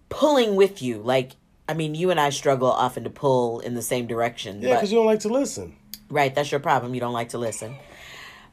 pulling 0.08 0.56
with 0.56 0.82
you. 0.82 0.98
Like, 0.98 1.32
I 1.68 1.74
mean, 1.74 1.94
you 1.94 2.10
and 2.10 2.18
I 2.18 2.30
struggle 2.30 2.70
often 2.70 3.04
to 3.04 3.10
pull 3.10 3.60
in 3.60 3.74
the 3.74 3.82
same 3.82 4.08
direction. 4.08 4.60
yeah, 4.60 4.74
because 4.74 4.90
you 4.90 4.98
don't 4.98 5.06
like 5.06 5.20
to 5.20 5.28
listen. 5.28 5.76
Right, 6.10 6.34
that's 6.34 6.50
your 6.50 6.60
problem. 6.60 6.94
You 6.94 7.00
don't 7.00 7.12
like 7.12 7.30
to 7.30 7.38
listen. 7.38 7.76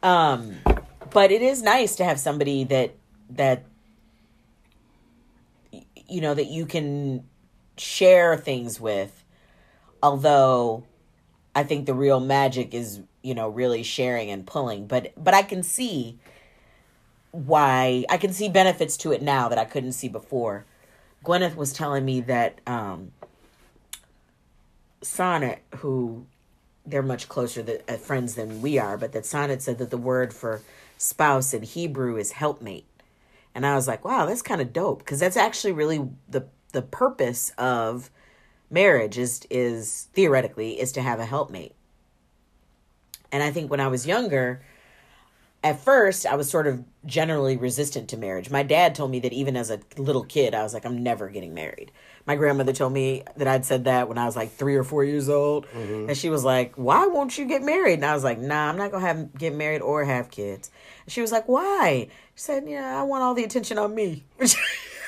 Um, 0.03 0.57
but 1.11 1.31
it 1.31 1.41
is 1.41 1.63
nice 1.63 1.95
to 1.95 2.03
have 2.05 2.19
somebody 2.19 2.65
that 2.65 2.95
that 3.31 3.65
you 6.07 6.21
know 6.21 6.33
that 6.33 6.47
you 6.47 6.65
can 6.65 7.23
share 7.77 8.37
things 8.37 8.79
with. 8.79 9.23
Although 10.01 10.83
I 11.55 11.63
think 11.63 11.85
the 11.85 11.93
real 11.93 12.19
magic 12.19 12.73
is, 12.73 13.01
you 13.21 13.33
know, 13.33 13.47
really 13.47 13.83
sharing 13.83 14.29
and 14.29 14.45
pulling, 14.45 14.87
but 14.87 15.13
but 15.17 15.33
I 15.33 15.43
can 15.43 15.63
see 15.63 16.19
why 17.31 18.05
I 18.09 18.17
can 18.17 18.33
see 18.33 18.49
benefits 18.49 18.97
to 18.97 19.11
it 19.11 19.21
now 19.21 19.49
that 19.49 19.57
I 19.57 19.65
couldn't 19.65 19.93
see 19.93 20.07
before. 20.07 20.65
Gwyneth 21.23 21.55
was 21.55 21.73
telling 21.73 22.05
me 22.05 22.21
that 22.21 22.59
um 22.67 23.11
Sonnet, 25.01 25.61
who 25.77 26.25
they're 26.85 27.01
much 27.01 27.29
closer 27.29 27.63
th- 27.63 27.81
uh, 27.87 27.93
friends 27.93 28.35
than 28.35 28.61
we 28.61 28.77
are, 28.77 28.97
but 28.97 29.13
that 29.13 29.25
Sonnet 29.25 29.61
said 29.61 29.77
that 29.77 29.89
the 29.89 29.97
word 29.97 30.33
for 30.33 30.61
spouse 30.97 31.53
in 31.53 31.63
Hebrew 31.63 32.17
is 32.17 32.33
helpmate. 32.33 32.85
And 33.55 33.65
I 33.65 33.75
was 33.75 33.87
like, 33.87 34.03
wow, 34.03 34.25
that's 34.25 34.41
kind 34.41 34.61
of 34.61 34.73
dope 34.73 34.99
because 34.99 35.19
that's 35.19 35.37
actually 35.37 35.73
really 35.73 36.09
the 36.27 36.45
the 36.73 36.81
purpose 36.81 37.51
of 37.57 38.11
marriage 38.69 39.17
is 39.17 39.47
is 39.49 40.09
theoretically 40.13 40.79
is 40.79 40.91
to 40.91 41.01
have 41.01 41.19
a 41.19 41.25
helpmate. 41.25 41.75
And 43.31 43.41
I 43.41 43.51
think 43.51 43.71
when 43.71 43.79
I 43.79 43.87
was 43.87 44.05
younger, 44.05 44.61
at 45.63 45.79
first 45.79 46.25
I 46.25 46.35
was 46.35 46.49
sort 46.49 46.67
of 46.67 46.83
generally 47.05 47.55
resistant 47.55 48.09
to 48.09 48.17
marriage. 48.17 48.49
My 48.49 48.63
dad 48.63 48.95
told 48.95 49.11
me 49.11 49.19
that 49.21 49.33
even 49.33 49.55
as 49.55 49.71
a 49.71 49.79
little 49.97 50.23
kid, 50.23 50.53
I 50.53 50.63
was 50.63 50.73
like, 50.73 50.85
I'm 50.85 51.01
never 51.01 51.29
getting 51.29 51.53
married. 51.53 51.91
My 52.25 52.35
grandmother 52.35 52.73
told 52.73 52.93
me 52.93 53.23
that 53.37 53.47
I'd 53.47 53.65
said 53.65 53.85
that 53.85 54.07
when 54.07 54.17
I 54.17 54.25
was 54.25 54.35
like 54.35 54.51
three 54.53 54.75
or 54.75 54.83
four 54.83 55.03
years 55.03 55.29
old, 55.29 55.67
mm-hmm. 55.67 56.09
and 56.09 56.17
she 56.17 56.29
was 56.29 56.45
like, 56.45 56.75
"Why 56.75 57.05
won't 57.07 57.37
you 57.37 57.45
get 57.45 57.61
married?" 57.61 57.95
And 57.95 58.05
I 58.05 58.13
was 58.13 58.23
like, 58.23 58.39
"Nah, 58.39 58.69
I'm 58.69 58.77
not 58.77 58.91
gonna 58.91 59.05
have 59.05 59.37
get 59.37 59.53
married 59.53 59.81
or 59.81 60.05
have 60.05 60.31
kids." 60.31 60.71
And 61.05 61.11
she 61.11 61.19
was 61.19 61.33
like, 61.33 61.49
"Why?" 61.49 62.07
She 62.35 62.41
said, 62.41 62.63
"Yeah, 62.65 62.97
I 62.97 63.03
want 63.03 63.23
all 63.23 63.33
the 63.33 63.43
attention 63.43 63.77
on 63.77 63.93
me." 63.93 64.23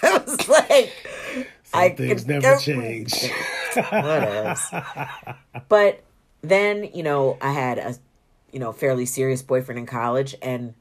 I 0.03 0.17
was 0.17 0.49
like, 0.49 0.91
Some 1.75 1.95
things 1.97 2.25
never 2.27 2.41
go- 2.41 2.59
change. 2.59 3.11
Whatevs. 3.75 5.35
but 5.67 6.03
then, 6.41 6.89
you 6.93 7.03
know, 7.03 7.37
I 7.41 7.51
had 7.51 7.77
a, 7.77 7.95
you 8.51 8.59
know, 8.59 8.71
fairly 8.71 9.05
serious 9.05 9.41
boyfriend 9.41 9.79
in 9.79 9.85
college, 9.85 10.35
and 10.41 10.73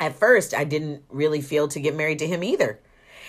at 0.00 0.14
first 0.14 0.54
I 0.54 0.64
didn't 0.64 1.02
really 1.10 1.40
feel 1.40 1.68
to 1.68 1.80
get 1.80 1.94
married 1.94 2.18
to 2.20 2.26
him 2.26 2.42
either. 2.42 2.80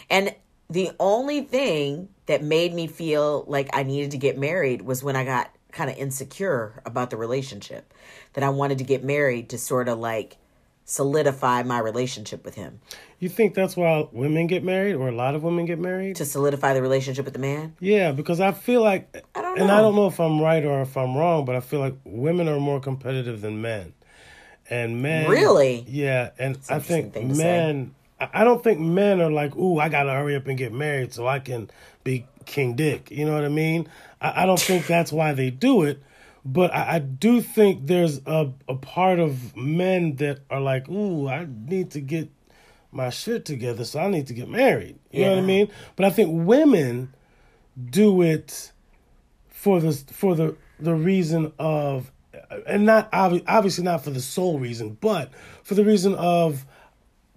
And 0.09 0.35
the 0.69 0.91
only 0.99 1.41
thing 1.41 2.09
that 2.25 2.43
made 2.43 2.73
me 2.73 2.87
feel 2.87 3.45
like 3.47 3.69
I 3.73 3.83
needed 3.83 4.11
to 4.11 4.17
get 4.17 4.37
married 4.37 4.81
was 4.81 5.03
when 5.03 5.15
I 5.15 5.23
got 5.23 5.51
kind 5.71 5.89
of 5.89 5.97
insecure 5.97 6.81
about 6.85 7.09
the 7.09 7.17
relationship. 7.17 7.93
That 8.33 8.43
I 8.43 8.49
wanted 8.49 8.79
to 8.79 8.83
get 8.83 9.03
married 9.03 9.49
to 9.49 9.57
sort 9.57 9.87
of 9.87 9.99
like 9.99 10.37
solidify 10.85 11.63
my 11.63 11.79
relationship 11.79 12.45
with 12.45 12.55
him. 12.55 12.79
You 13.19 13.27
think 13.29 13.55
that's 13.55 13.75
why 13.75 14.07
women 14.11 14.47
get 14.47 14.63
married, 14.63 14.93
or 14.93 15.09
a 15.09 15.11
lot 15.11 15.35
of 15.35 15.43
women 15.43 15.65
get 15.65 15.79
married? 15.79 16.15
To 16.17 16.25
solidify 16.25 16.73
the 16.73 16.81
relationship 16.81 17.25
with 17.25 17.33
the 17.33 17.39
man? 17.39 17.75
Yeah, 17.79 18.11
because 18.11 18.39
I 18.39 18.51
feel 18.51 18.81
like, 18.83 19.25
I 19.35 19.41
don't 19.41 19.59
and 19.59 19.71
I 19.71 19.81
don't 19.81 19.95
know 19.95 20.07
if 20.07 20.19
I'm 20.19 20.39
right 20.39 20.63
or 20.63 20.81
if 20.81 20.95
I'm 20.95 21.15
wrong, 21.17 21.43
but 21.45 21.55
I 21.55 21.59
feel 21.59 21.79
like 21.79 21.95
women 22.05 22.47
are 22.47 22.59
more 22.59 22.79
competitive 22.79 23.41
than 23.41 23.61
men, 23.61 23.93
and 24.69 25.01
men 25.01 25.29
Really? 25.29 25.83
yeah, 25.87 26.31
and 26.37 26.57
I 26.69 26.79
think 26.79 27.13
say. 27.13 27.23
men. 27.23 27.95
I 28.19 28.29
I 28.33 28.43
don't 28.45 28.63
think 28.63 28.79
men 28.79 29.19
are 29.21 29.31
like, 29.31 29.55
ooh, 29.57 29.77
I 29.79 29.89
gotta 29.89 30.11
hurry 30.11 30.35
up 30.35 30.47
and 30.47 30.57
get 30.57 30.71
married 30.71 31.13
so 31.13 31.27
I 31.27 31.39
can 31.39 31.69
be 32.03 32.25
King 32.45 32.75
Dick. 32.75 33.11
You 33.11 33.25
know 33.25 33.33
what 33.33 33.43
I 33.43 33.49
mean? 33.49 33.89
I, 34.21 34.43
I 34.43 34.45
don't 34.45 34.59
think 34.59 34.87
that's 34.87 35.11
why 35.11 35.33
they 35.33 35.49
do 35.49 35.83
it, 35.83 36.01
but 36.45 36.73
I, 36.73 36.95
I 36.95 36.99
do 36.99 37.41
think 37.41 37.87
there's 37.87 38.21
a 38.25 38.51
a 38.67 38.75
part 38.75 39.19
of 39.19 39.55
men 39.57 40.15
that 40.17 40.39
are 40.49 40.61
like, 40.61 40.87
ooh, 40.87 41.27
I 41.27 41.47
need 41.49 41.91
to 41.91 42.01
get 42.01 42.29
my 42.91 43.09
shit 43.09 43.43
together, 43.43 43.83
so 43.83 43.99
I 43.99 44.07
need 44.07 44.27
to 44.27 44.33
get 44.33 44.47
married. 44.47 44.97
You 45.11 45.25
know 45.25 45.31
what 45.31 45.39
I 45.39 45.41
mean? 45.41 45.71
But 45.95 46.05
I 46.05 46.09
think 46.11 46.29
women 46.47 47.13
do 47.89 48.21
it 48.21 48.71
for 49.49 49.81
the 49.81 49.91
for 50.13 50.35
the 50.35 50.55
the 50.79 50.93
reason 50.93 51.51
of 51.57 52.11
and 52.67 52.85
not 52.85 53.11
obvi- 53.11 53.43
obviously 53.47 53.83
not 53.83 54.03
for 54.03 54.11
the 54.11 54.21
sole 54.21 54.59
reason, 54.59 54.97
but 55.01 55.31
for 55.63 55.73
the 55.73 55.83
reason 55.83 56.15
of 56.15 56.65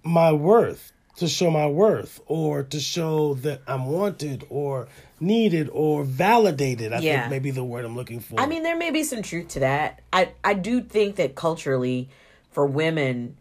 my 0.03 0.31
worth, 0.31 0.91
to 1.19 1.27
show 1.27 1.49
my 1.51 1.67
worth 1.67 2.19
or 2.25 2.63
to 2.63 2.79
show 2.79 3.35
that 3.35 3.61
I'm 3.67 3.85
wanted 3.85 4.45
or 4.49 4.87
needed 5.19 5.69
or 5.71 6.03
validated. 6.03 6.93
I 6.93 6.99
Yeah. 6.99 7.21
think 7.21 7.31
maybe 7.31 7.51
the 7.51 7.63
word 7.63 7.85
I'm 7.85 7.95
looking 7.95 8.19
for. 8.19 8.39
I 8.39 8.45
mean, 8.45 8.63
there 8.63 8.77
may 8.77 8.91
be 8.91 9.03
some 9.03 9.21
truth 9.21 9.49
to 9.49 9.59
that. 9.59 10.01
I 10.11 10.29
I 10.43 10.53
do 10.53 10.81
think 10.81 11.15
that 11.17 11.35
culturally, 11.35 12.09
for 12.51 12.65
women, 12.65 13.37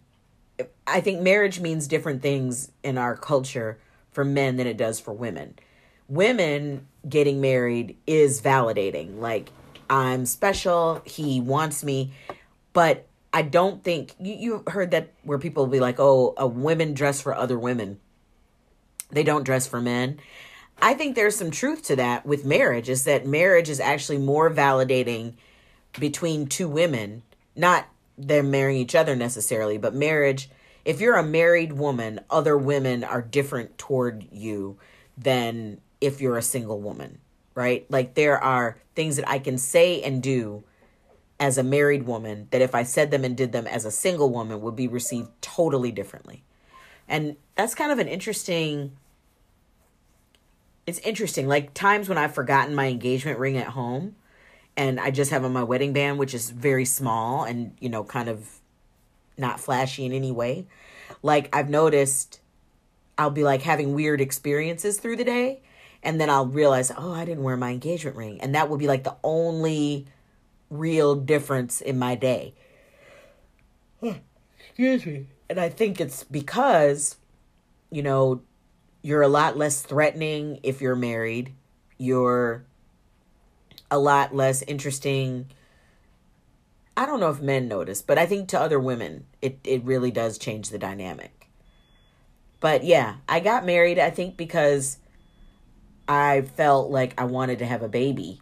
I 0.87 1.01
think 1.01 1.21
marriage 1.23 1.61
means 1.61 1.87
different 1.89 2.23
things 2.23 2.71
in 2.83 2.99
our 2.99 3.17
culture 3.17 3.79
for 4.13 4.25
men 4.25 4.57
than 4.57 4.67
it 4.67 4.77
does 4.77 4.99
for 5.01 5.13
women. 5.13 5.55
Women 6.09 6.87
getting 7.09 7.41
married 7.41 7.97
is 8.07 8.41
validating. 8.41 9.19
Like 9.19 9.51
I'm 9.91 10.27
special. 10.27 11.03
He 11.05 11.41
wants 11.41 11.83
me, 11.85 12.13
but 12.73 13.07
I 13.33 13.43
don't 13.43 13.85
think 13.85 14.15
you 14.19 14.35
you 14.35 14.65
heard 14.69 14.91
that 14.93 15.13
where 15.23 15.39
people 15.39 15.65
will 15.65 15.73
be 15.73 15.81
like, 15.81 15.97
"Oh, 15.99 16.35
a 16.37 16.47
women 16.47 16.95
dress 16.95 17.21
for 17.21 17.35
other 17.35 17.59
women." 17.59 18.01
They 19.11 19.23
don't 19.23 19.45
dress 19.45 19.67
for 19.67 19.81
men. 19.81 20.21
I 20.81 20.95
think 20.95 21.15
there's 21.15 21.37
some 21.37 21.51
truth 21.51 21.83
to 21.85 21.97
that 21.97 22.25
with 22.25 22.45
marriage 22.45 22.89
is 22.89 23.05
that 23.05 23.27
marriage 23.27 23.69
is 23.69 23.81
actually 23.81 24.19
more 24.19 24.51
validating 24.51 25.35
between 25.99 26.47
two 26.47 26.69
women, 26.69 27.23
not 27.57 27.87
them 28.17 28.51
marrying 28.51 28.81
each 28.81 28.95
other 28.95 29.17
necessarily, 29.17 29.79
but 29.79 29.95
marriage. 29.95 30.51
If 30.85 31.01
you're 31.01 31.17
a 31.17 31.23
married 31.23 31.73
woman, 31.73 32.21
other 32.31 32.57
women 32.57 33.03
are 33.05 33.21
different 33.21 33.77
toward 33.77 34.27
you 34.31 34.79
than 35.17 35.81
if 36.01 36.21
you're 36.21 36.39
a 36.39 36.43
single 36.43 36.81
woman, 36.81 37.19
right? 37.55 37.85
Like 37.91 38.15
there 38.15 38.43
are 38.43 38.79
things 38.95 39.17
that 39.17 39.29
I 39.29 39.39
can 39.39 39.59
say 39.59 40.01
and 40.03 40.23
do 40.23 40.65
as 41.41 41.57
a 41.57 41.63
married 41.63 42.05
woman 42.05 42.49
that 42.51 42.61
if 42.61 42.75
I 42.75 42.83
said 42.83 43.11
them 43.11 43.25
and 43.25 43.37
did 43.37 43.53
them 43.53 43.67
as 43.67 43.85
a 43.85 43.91
single 43.91 44.31
woman 44.31 44.61
would 44.61 44.77
be 44.77 44.89
received 44.89 45.31
totally 45.41 45.93
differently. 45.93 46.43
And 47.09 47.37
that's 47.55 47.75
kind 47.75 47.93
of 47.93 47.99
an 47.99 48.09
interesting 48.09 48.93
it's 50.89 50.99
interesting. 51.01 51.47
Like 51.47 51.75
times 51.75 52.09
when 52.09 52.17
I've 52.17 52.35
forgotten 52.35 52.75
my 52.75 52.87
engagement 52.87 53.39
ring 53.39 53.59
at 53.59 53.67
home 53.67 54.17
and 54.75 54.99
I 54.99 55.11
just 55.11 55.31
have 55.33 55.45
on 55.45 55.53
my 55.53 55.63
wedding 55.63 55.93
band, 55.93 56.19
which 56.19 56.33
is 56.33 56.49
very 56.49 56.87
small 56.87 57.45
and, 57.45 57.77
you 57.79 57.91
know, 57.91 58.05
kind 58.05 58.31
of 58.31 58.49
not 59.37 59.61
flashy 59.61 60.07
in 60.07 60.13
any 60.13 60.33
way. 60.33 60.67
Like 61.23 61.55
I've 61.55 61.69
noticed 61.69 62.41
I'll 63.19 63.29
be 63.29 63.45
like 63.45 63.61
having 63.63 63.93
weird 63.93 64.23
experiences 64.23 64.99
through 64.99 65.17
the 65.17 65.25
day 65.25 65.61
and 66.03 66.19
then 66.19 66.31
I'll 66.31 66.47
realize, 66.47 66.91
oh, 66.97 67.13
I 67.13 67.27
didn't 67.27 67.45
wear 67.45 67.59
my 67.59 67.71
engagement 67.71 68.17
ring. 68.17 68.41
And 68.41 68.55
that 68.55 68.71
would 68.71 68.81
be 68.81 68.87
like 68.87 69.05
the 69.05 69.17
only 69.23 70.07
real 70.71 71.15
difference 71.15 71.81
in 71.81 71.99
my 71.99 72.15
day. 72.15 72.55
Oh, 74.03 74.17
excuse 74.59 75.07
me. 75.07 75.27
And 75.51 75.59
I 75.59 75.69
think 75.69 76.01
it's 76.01 76.25
because, 76.25 77.17
you 77.91 78.03
know, 78.03 78.43
you're 79.03 79.23
a 79.23 79.29
lot 79.29 79.57
less 79.57 79.83
threatening 79.83 80.61
if 80.63 80.81
you're 80.81 80.97
married. 80.97 81.55
You're 81.97 82.65
a 83.91 83.99
lot 83.99 84.35
less 84.35 84.63
interesting. 84.63 85.47
I 86.97 87.07
don't 87.07 87.21
know 87.21 87.31
if 87.31 87.41
men 87.41 87.69
notice, 87.69 88.03
but 88.03 88.19
I 88.19 88.27
think 88.27 88.49
to 88.49 88.61
other 88.61 88.79
women, 88.79 89.25
it, 89.41 89.59
it 89.65 89.85
really 89.85 90.11
does 90.11 90.37
change 90.37 90.69
the 90.69 90.79
dynamic. 90.79 91.49
But 92.61 92.85
yeah, 92.85 93.17
I 93.29 93.41
got 93.41 93.65
married, 93.65 93.99
I 93.99 94.11
think, 94.11 94.37
because 94.37 94.99
I 96.09 96.43
felt 96.43 96.91
like 96.91 97.15
I 97.21 97.25
wanted 97.25 97.61
to 97.61 97.67
have 97.67 97.83
a 97.83 97.89
baby. 97.89 98.41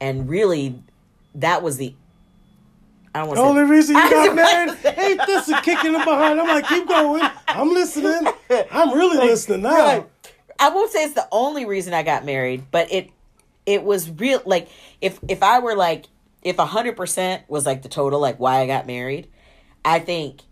And 0.00 0.28
really, 0.28 0.82
that 1.36 1.62
was 1.62 1.76
the. 1.76 1.94
I 3.14 3.18
don't 3.20 3.28
want 3.28 3.36
the 3.36 3.42
to 3.42 3.48
only 3.48 3.62
reason 3.64 3.96
you 3.96 4.02
got 4.10 4.34
married 4.34 4.70
ain't 4.98 5.20
this 5.26 5.48
a 5.48 5.60
kick 5.60 5.84
in 5.84 5.92
the 5.92 5.98
behind. 5.98 6.40
I'm 6.40 6.48
like, 6.48 6.66
keep 6.66 6.88
going. 6.88 7.22
I'm 7.48 7.68
listening. 7.68 8.32
I'm 8.70 8.94
really 8.94 9.18
listening 9.18 9.62
now. 9.62 10.06
I 10.58 10.68
won't 10.70 10.90
say 10.92 11.04
it's 11.04 11.14
the 11.14 11.28
only 11.32 11.64
reason 11.64 11.92
I 11.92 12.02
got 12.02 12.24
married, 12.24 12.64
but 12.70 12.92
it 12.92 13.10
it 13.66 13.82
was 13.82 14.10
real 14.10 14.40
like 14.44 14.68
if 15.00 15.18
if 15.28 15.42
I 15.42 15.58
were 15.58 15.74
like 15.74 16.06
if 16.42 16.58
a 16.58 16.66
hundred 16.66 16.96
percent 16.96 17.42
was 17.48 17.66
like 17.66 17.82
the 17.82 17.88
total 17.88 18.20
like 18.20 18.38
why 18.38 18.60
I 18.60 18.66
got 18.66 18.86
married, 18.86 19.28
I 19.84 19.98
think 19.98 20.42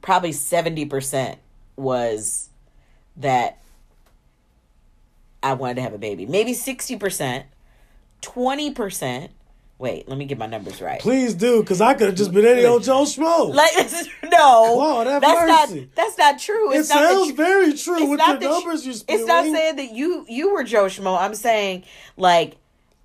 probably 0.00 0.32
seventy 0.32 0.84
percent 0.84 1.38
was 1.76 2.50
that 3.16 3.60
I 5.42 5.54
wanted 5.54 5.74
to 5.74 5.82
have 5.82 5.92
a 5.92 5.98
baby. 5.98 6.26
Maybe 6.26 6.54
sixty 6.54 6.96
percent, 6.96 7.46
twenty 8.20 8.70
percent. 8.70 9.32
Wait, 9.84 10.08
let 10.08 10.16
me 10.16 10.24
get 10.24 10.38
my 10.38 10.46
numbers 10.46 10.80
right. 10.80 10.98
Please 10.98 11.34
do, 11.34 11.60
because 11.60 11.82
I 11.82 11.92
could 11.92 12.06
have 12.06 12.16
just 12.16 12.32
been 12.32 12.46
any 12.46 12.64
old 12.64 12.84
Joe 12.84 13.02
Schmo. 13.02 13.54
Like 13.54 13.70
no, 14.32 14.76
Lord, 14.78 15.06
have 15.06 15.20
that's 15.20 15.40
mercy. 15.46 15.80
not 15.80 15.94
that's 15.94 16.16
not 16.16 16.38
true. 16.38 16.72
it 16.72 16.76
not 16.76 16.86
sounds 16.86 17.28
you- 17.28 17.34
very 17.34 17.74
true 17.74 17.98
it's 17.98 18.08
with 18.08 18.18
not 18.18 18.40
the 18.40 18.48
numbers 18.48 18.86
you, 18.86 18.92
you're 18.92 18.98
spewing. 18.98 19.20
It's 19.20 19.28
not 19.28 19.44
saying 19.44 19.76
that 19.76 19.92
you 19.92 20.24
you 20.26 20.54
were 20.54 20.64
Joe 20.64 20.86
Schmo. 20.86 21.20
I'm 21.20 21.34
saying 21.34 21.84
like 22.16 22.56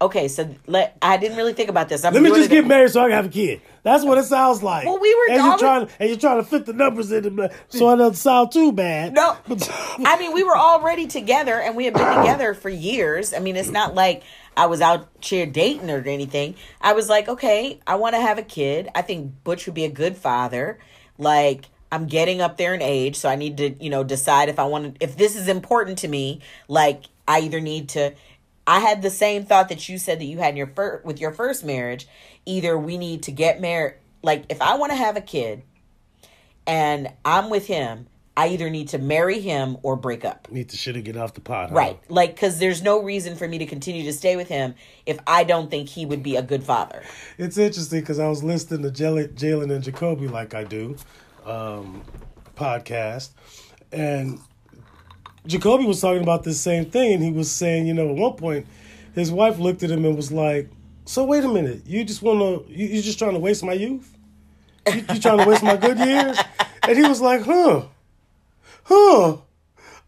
okay, 0.02 0.30
so 0.30 0.56
let 0.68 0.98
I 1.02 1.18
didn't 1.18 1.36
really 1.36 1.52
think 1.52 1.70
about 1.70 1.90
this. 1.90 2.06
I'm 2.06 2.14
Let 2.14 2.24
me 2.24 2.30
just 2.30 2.50
get 2.50 2.66
married 2.66 2.92
so 2.92 3.02
I 3.02 3.08
can 3.08 3.12
have 3.12 3.26
a 3.26 3.30
kid. 3.30 3.60
That's 3.84 4.06
what 4.06 4.18
it 4.18 4.24
sounds 4.24 4.64
like. 4.64 4.86
Well, 4.86 5.00
we 5.00 5.14
were 5.14 5.34
and 5.34 5.44
you're 5.44 5.58
trying 5.58 5.90
and 6.00 6.10
you're 6.10 6.20
trying 6.20 6.42
to 6.42 6.50
fit 6.50 6.66
the 6.66 6.74
numbers 6.74 7.12
in 7.12 7.36
the, 7.36 7.54
so 7.68 7.92
it 7.92 7.98
doesn't 7.98 8.16
sound 8.16 8.54
too 8.54 8.72
bad. 8.72 9.14
No, 9.14 9.36
I 9.50 10.18
mean 10.18 10.34
we 10.34 10.44
were 10.44 10.58
already 10.58 11.08
together 11.08 11.60
and 11.60 11.76
we 11.76 11.86
had 11.86 11.94
been 11.94 12.18
together 12.20 12.54
for 12.54 12.70
years. 12.70 13.34
I 13.34 13.40
mean 13.40 13.58
it's 13.58 13.70
not 13.70 13.96
like 13.96 14.24
I 14.60 14.66
was 14.66 14.82
out 14.82 15.08
here 15.22 15.46
dating 15.46 15.90
or 15.90 16.00
anything. 16.06 16.56
I 16.82 16.92
was 16.92 17.08
like, 17.08 17.30
okay, 17.30 17.80
I 17.88 17.96
want 17.96 18.16
to 18.16 18.22
have 18.22 18.38
a 18.38 18.44
kid. 18.44 18.90
I 18.94 19.02
think 19.02 19.42
Butch 19.46 19.66
would 19.66 19.74
be 19.74 19.86
a 19.86 19.90
good 19.90 20.18
father. 20.18 20.80
Like 21.18 21.70
I'm 21.94 22.08
getting 22.08 22.42
up 22.42 22.58
there 22.58 22.74
in 22.74 22.82
age, 22.82 23.16
so 23.16 23.30
I 23.30 23.38
need 23.38 23.56
to, 23.56 23.82
you 23.82 23.90
know, 23.90 24.04
decide 24.04 24.50
if 24.50 24.60
I 24.60 24.66
want 24.66 25.00
to 25.00 25.04
if 25.04 25.16
this 25.16 25.38
is 25.38 25.48
important 25.48 26.00
to 26.00 26.10
me. 26.10 26.42
Like 26.68 27.06
I 27.26 27.40
either 27.40 27.62
need 27.62 27.88
to 27.90 28.14
I 28.68 28.82
had 28.82 29.02
the 29.02 29.10
same 29.10 29.46
thought 29.46 29.70
that 29.70 29.88
you 29.88 29.98
said 29.98 30.20
that 30.20 30.26
you 30.26 30.40
had 30.40 30.50
in 30.50 30.58
your 30.58 30.68
fir- 30.68 31.02
with 31.06 31.22
your 31.22 31.32
first 31.32 31.64
marriage. 31.64 32.06
Either 32.46 32.78
we 32.78 32.98
need 32.98 33.24
to 33.24 33.32
get 33.32 33.62
married 33.62 33.94
like 34.24 34.44
if 34.50 34.62
I 34.62 34.76
want 34.76 34.92
to 34.92 34.98
have 34.98 35.16
a 35.16 35.22
kid 35.22 35.64
and 36.68 37.14
I'm 37.24 37.50
with 37.50 37.68
him, 37.68 38.08
I 38.40 38.48
either 38.48 38.70
need 38.70 38.88
to 38.90 39.00
marry 39.00 39.42
him 39.42 39.76
or 39.84 39.98
break 39.98 40.24
up. 40.24 40.50
Need 40.50 40.70
to 40.70 40.78
shit 40.78 40.96
and 40.96 41.04
get 41.04 41.18
off 41.18 41.34
the 41.34 41.42
pot. 41.42 41.72
huh? 41.72 41.76
Right. 41.76 42.00
Like, 42.08 42.36
because 42.36 42.58
there's 42.58 42.82
no 42.82 43.04
reason 43.04 43.36
for 43.36 43.46
me 43.46 43.58
to 43.58 43.66
continue 43.66 44.04
to 44.06 44.14
stay 44.14 44.38
with 44.38 44.48
him 44.48 44.76
if 45.06 45.20
I 45.28 45.44
don't 45.44 45.70
think 45.70 45.90
he 45.90 46.06
would 46.06 46.24
be 46.24 46.38
a 46.38 46.42
good 46.42 46.64
father. 46.64 47.04
It's 47.38 47.58
interesting 47.58 48.00
because 48.00 48.18
I 48.18 48.30
was 48.30 48.42
listening 48.42 48.90
to 48.90 48.92
Jalen, 48.92 49.74
and 49.76 49.84
Jacoby 49.84 50.30
like 50.30 50.54
I 50.54 50.64
do, 50.64 50.96
um, 51.46 52.02
podcast, 52.56 53.32
and 53.92 54.40
Jacoby 55.46 55.84
was 55.84 56.00
talking 56.00 56.24
about 56.24 56.46
this 56.46 56.62
same 56.62 56.86
thing, 56.86 57.16
and 57.16 57.22
he 57.22 57.34
was 57.34 57.52
saying, 57.52 57.88
you 57.88 57.94
know, 57.94 58.08
at 58.10 58.16
one 58.16 58.38
point, 58.38 58.68
his 59.16 59.34
wife 59.34 59.60
looked 59.60 59.84
at 59.84 59.92
him 59.92 60.06
and 60.06 60.16
was 60.16 60.32
like, 60.32 60.70
"So 61.04 61.26
wait 61.26 61.44
a 61.44 61.50
minute, 61.50 61.82
you 61.86 62.06
just 62.06 62.22
want 62.22 62.40
to, 62.40 62.72
you, 62.72 62.88
you 62.88 63.02
just 63.02 63.20
trying 63.20 63.34
to 63.34 63.40
waste 63.40 63.66
my 63.66 63.74
youth? 63.74 64.18
You, 64.88 65.04
you 65.14 65.20
trying 65.20 65.40
to 65.40 65.46
waste 65.46 65.62
my 65.62 65.76
good 65.76 65.98
years?" 66.00 66.40
And 66.84 66.98
he 66.98 67.04
was 67.04 67.20
like, 67.20 67.42
"Huh, 67.42 67.84
huh." 68.90 69.38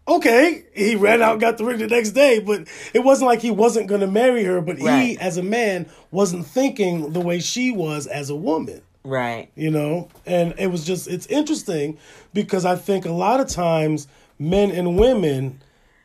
Okay, 0.07 0.63
he 0.73 0.95
ran 0.95 1.21
out, 1.21 1.33
and 1.33 1.41
got 1.41 1.57
the 1.57 1.63
ring 1.63 1.77
the 1.77 1.87
next 1.87 2.11
day, 2.11 2.39
but 2.39 2.67
it 2.93 2.99
wasn't 3.03 3.27
like 3.27 3.39
he 3.39 3.51
wasn't 3.51 3.87
going 3.87 4.01
to 4.01 4.07
marry 4.07 4.43
her. 4.43 4.59
But 4.59 4.79
he, 4.79 5.17
as 5.19 5.37
a 5.37 5.43
man, 5.43 5.87
wasn't 6.09 6.47
thinking 6.47 7.13
the 7.13 7.21
way 7.21 7.39
she 7.39 7.71
was 7.71 8.07
as 8.07 8.29
a 8.29 8.35
woman. 8.35 8.81
Right. 9.03 9.49
you 9.55 9.71
know 9.71 10.09
and 10.27 10.53
it 10.59 10.67
was 10.67 10.85
just 10.85 11.07
it's 11.07 11.25
interesting 11.25 11.97
because 12.35 12.65
i 12.65 12.75
think 12.75 13.03
a 13.07 13.11
lot 13.11 13.39
of 13.39 13.47
times 13.49 14.07
men 14.37 14.69
and 14.69 14.95
women 14.95 15.59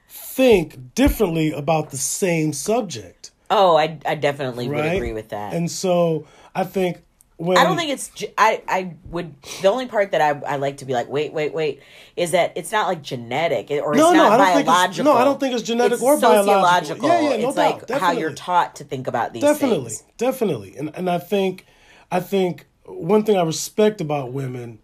think 0.09 0.95
differently 0.95 1.53
about 1.53 1.91
the 1.91 1.99
same 1.99 2.55
subject 2.55 3.33
Oh, 3.51 3.77
I 3.77 3.99
I 4.07 4.15
definitely 4.15 4.67
would 4.71 4.83
agree 4.83 5.13
with 5.13 5.29
that. 5.29 5.53
and 5.53 5.71
so 5.71 6.27
i 6.55 6.65
think 6.65 7.03
when 7.39 7.59
I 7.59 7.65
don't 7.65 7.77
think 7.77 7.91
it's. 7.91 8.11
I 8.39 8.63
I 8.67 8.95
would. 9.11 9.35
The 9.61 9.69
only 9.69 9.87
part 9.87 10.13
that 10.13 10.21
I 10.23 10.31
I 10.47 10.57
like 10.57 10.79
to 10.79 10.85
be 10.87 10.95
like, 10.95 11.09
wait, 11.09 11.33
wait, 11.35 11.53
wait, 11.53 11.81
is 12.17 12.31
that 12.31 12.53
it's 12.57 12.73
not 12.73 12.89
like 12.89 13.03
genetic 13.03 13.71
or 13.71 13.93
it's 13.93 13.99
No, 14.01 14.13
no, 14.13 14.29
not 14.29 14.33
I 14.33 14.37
don't 14.39 14.47
think 14.47 14.61
it's- 14.61 14.75
biological. 14.77 15.05
no, 15.13 15.19
I 15.21 15.25
don't 15.25 15.39
think 15.41 15.55
it's 15.55 15.63
genetic 15.63 15.93
It's 15.95 16.03
or 16.03 16.19
biological. 16.19 17.07
Yeah, 17.09 17.21
yeah, 17.21 17.37
no 17.37 17.49
it's 17.49 17.57
doubt, 17.57 17.91
like 17.91 18.01
how 18.01 18.13
you're 18.13 18.33
taught 18.33 18.77
to 18.77 18.85
think 18.85 19.07
about 19.07 19.33
these 19.35 19.43
definitely 19.43 19.91
things. 19.91 20.05
definitely 20.17 20.71
definitely. 20.71 20.77
and 20.79 20.97
and 20.97 21.11
i 21.11 21.19
think 21.19 21.67
i 22.11 22.21
think 22.21 22.67
one 22.87 23.23
thing 23.25 23.37
i 23.37 23.43
respect 23.43 24.01
about 24.01 24.33
women 24.33 24.79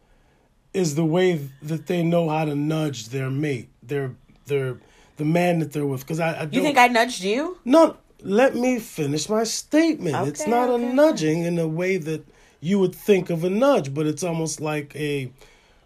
is 0.75 0.95
the 0.95 1.05
way 1.05 1.49
that 1.63 1.87
they 1.87 2.03
know 2.03 2.29
how 2.29 2.45
to 2.45 2.55
nudge 2.55 3.09
their 3.09 3.31
mate 3.31 3.69
their 3.83 4.15
their 4.47 4.79
the 5.17 5.25
man 5.25 5.59
that 5.61 5.73
they're 5.73 5.87
with 5.87 6.01
because 6.01 6.21
I, 6.21 6.33
I 6.33 6.43
You 6.51 6.61
think 6.63 6.77
I 6.79 6.89
nudged 6.89 7.23
you? 7.23 7.59
no 7.65 7.97
let 8.21 8.55
me 8.55 8.79
finish 8.79 9.29
my 9.29 9.45
statement 9.45 10.29
it's 10.29 10.47
not 10.47 10.69
okay, 10.69 10.85
a 10.91 10.93
nudging 10.93 11.45
in 11.45 11.55
the 11.57 11.67
way 11.69 11.97
that 11.97 12.25
you 12.63 12.79
would 12.79 12.95
think 12.95 13.29
of 13.29 13.45
a 13.45 13.51
nudge 13.51 13.93
but 13.93 14.07
it's 14.07 14.23
almost 14.23 14.61
like 14.61 14.95
a 14.97 15.31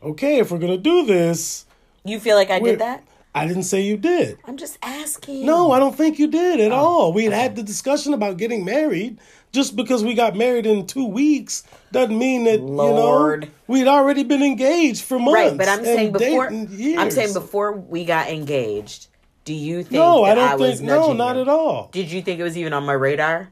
okay 0.03 0.39
if 0.39 0.51
we're 0.53 0.59
gonna 0.59 0.77
do 0.77 1.05
this 1.07 1.65
You 2.05 2.21
feel 2.21 2.37
like 2.37 2.51
I 2.51 2.61
did 2.61 2.79
that? 2.81 3.03
i 3.35 3.47
didn't 3.47 3.65
say 3.65 3.81
you 3.81 3.97
did 3.97 4.39
I'm 4.47 4.57
just 4.57 4.79
asking. 4.83 5.45
no, 5.47 5.73
I 5.73 5.79
don't 5.79 5.97
think 5.97 6.19
you 6.19 6.27
did 6.29 6.61
Oh, 6.61 6.65
at 6.67 6.73
all. 6.73 7.13
We 7.13 7.25
had 7.25 7.33
had 7.33 7.57
the 7.57 7.63
discussion 7.63 8.15
about 8.15 8.37
getting 8.39 8.65
married. 8.65 9.19
Just 9.53 9.75
because 9.77 10.05
we 10.05 10.13
got 10.15 10.37
married 10.37 10.67
in 10.67 10.87
two 10.87 11.07
weeks 11.07 11.63
doesn't 11.93 12.19
mean 12.19 12.45
that 12.45 12.61
Lord. 12.61 13.45
you 13.45 13.49
know 13.49 13.55
we'd 13.69 13.89
already 13.89 14.23
been 14.23 14.43
engaged 14.43 15.03
for 15.03 15.19
months. 15.19 15.35
Right, 15.35 15.57
but 15.59 15.69
I'm 15.69 15.83
saying 15.85 16.13
before. 16.13 16.49
I'm 16.49 17.11
saying 17.11 17.33
before 17.33 17.73
we 17.73 18.05
got 18.05 18.29
engaged, 18.29 19.09
do 19.45 19.55
you 19.55 19.83
think 19.83 19.93
No, 19.93 20.25
I 20.25 20.35
don't 20.35 20.49
I 20.51 20.57
was 20.57 20.79
think. 20.79 20.89
No, 20.89 21.13
not 21.15 21.37
you? 21.37 21.43
at 21.43 21.49
all. 21.49 21.89
Did 21.93 22.11
you 22.13 22.21
think 22.23 22.39
it 22.41 22.43
was 22.43 22.57
even 22.59 22.73
on 22.75 22.85
my 22.85 22.93
radar? 22.93 23.51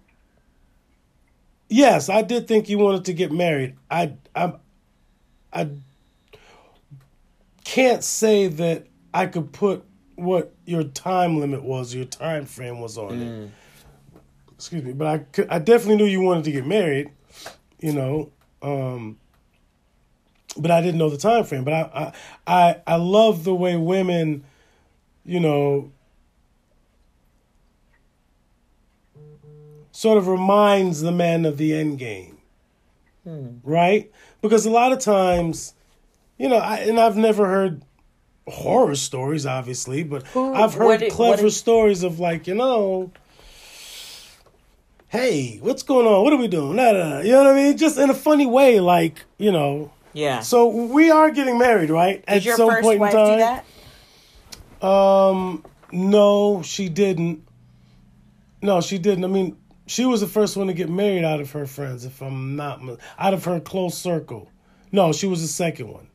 Yes, 1.75 2.09
I 2.09 2.23
did 2.23 2.47
think 2.47 2.69
you 2.69 2.79
wanted 2.79 3.05
to 3.07 3.13
get 3.13 3.33
married. 3.33 3.75
I, 3.91 4.13
I, 4.33 4.53
I 5.53 5.71
can't 7.65 8.05
say 8.05 8.47
that 8.47 8.87
I 9.13 9.27
could 9.27 9.53
put 9.53 9.85
what 10.15 10.55
your 10.67 10.85
time 10.85 11.41
limit 11.41 11.65
was, 11.65 11.93
your 11.93 12.05
time 12.05 12.47
frame 12.47 12.81
was 12.81 12.97
on 12.97 13.19
Mm. 13.19 13.47
it. 13.47 13.51
Excuse 14.53 14.85
me, 14.85 14.93
but 14.93 15.09
I, 15.09 15.57
I 15.57 15.59
definitely 15.59 15.97
knew 15.97 16.05
you 16.05 16.21
wanted 16.21 16.45
to 16.45 16.53
get 16.53 16.65
married. 16.65 17.11
You 17.81 17.93
know, 17.93 18.31
um, 18.63 19.19
but 20.57 20.71
I 20.71 20.81
didn't 20.81 20.99
know 20.99 21.11
the 21.11 21.19
time 21.19 21.43
frame. 21.43 21.65
But 21.65 21.75
I, 21.75 22.13
I, 22.47 22.57
I, 22.69 22.81
I 22.87 22.97
love 22.97 23.43
the 23.43 23.53
way 23.55 23.77
women, 23.77 24.45
you 25.25 25.41
know, 25.41 25.91
sort 29.97 30.19
of 30.19 30.27
reminds 30.27 31.01
the 31.03 31.13
man 31.13 31.45
of 31.45 31.57
the 31.57 31.73
end 31.73 31.99
game. 32.01 32.39
Right? 33.63 34.11
Because 34.43 34.67
a 34.67 34.71
lot 34.71 34.93
of 34.93 34.99
times, 34.99 35.73
you 36.37 36.49
know, 36.49 36.57
I, 36.59 36.79
and 36.79 36.99
I've 36.99 37.17
never 37.17 37.47
heard 37.47 37.83
horror 38.49 38.97
stories, 38.97 39.47
obviously, 39.47 40.03
but 40.03 40.27
Who- 40.29 40.53
I've 40.53 40.75
heard 40.75 40.99
did- 41.01 41.13
clever 41.13 41.43
did- 41.45 41.53
stories 41.53 42.03
of 42.03 42.19
like, 42.19 42.47
you 42.49 42.55
know, 42.55 43.13
hey, 45.09 45.59
what's 45.63 45.83
going 45.83 46.07
on? 46.07 46.23
What 46.25 46.33
are 46.33 46.37
we 46.39 46.49
doing? 46.49 46.77
Nah, 46.77 46.93
nah, 46.93 47.09
nah. 47.09 47.19
You 47.21 47.33
know 47.33 47.45
what 47.45 47.53
I 47.53 47.55
mean? 47.55 47.77
Just 47.79 47.97
in 47.99 48.11
a 48.11 48.15
funny 48.15 48.47
way, 48.47 48.81
like, 48.81 49.23
you 49.39 49.53
know. 49.53 49.91
Yeah. 50.13 50.41
So 50.41 50.67
we 50.69 51.11
are 51.11 51.31
getting 51.31 51.57
married, 51.59 51.91
right? 51.91 52.23
At 52.29 52.45
your 52.45 52.57
some 52.57 52.69
first 52.71 52.83
point 52.83 53.01
wife 53.01 53.15
in 53.15 53.19
do 53.25 53.31
time. 53.31 53.63
that? 54.81 54.87
Um, 54.87 55.65
no, 55.93 56.63
she 56.63 56.89
didn't. 56.89 57.47
No, 58.61 58.81
she 58.81 58.99
didn't. 58.99 59.25
I 59.25 59.29
mean, 59.29 59.57
she 59.87 60.05
was 60.05 60.21
the 60.21 60.27
first 60.27 60.57
one 60.57 60.69
to 60.69 60.73
get 60.73 60.89
married 60.89 61.25
out 61.25 61.41
of 61.41 61.53
her 61.53 61.67
friends, 61.67 62.05
if 62.05 62.23
I'm 62.23 62.57
not 62.57 62.81
out 63.19 63.35
of 63.35 63.45
her 63.45 63.61
close 63.61 63.97
circle. 63.97 64.51
No, 64.93 65.13
she 65.13 65.27
was 65.27 65.43
the 65.43 65.49
second 65.49 65.89
one, 65.89 66.09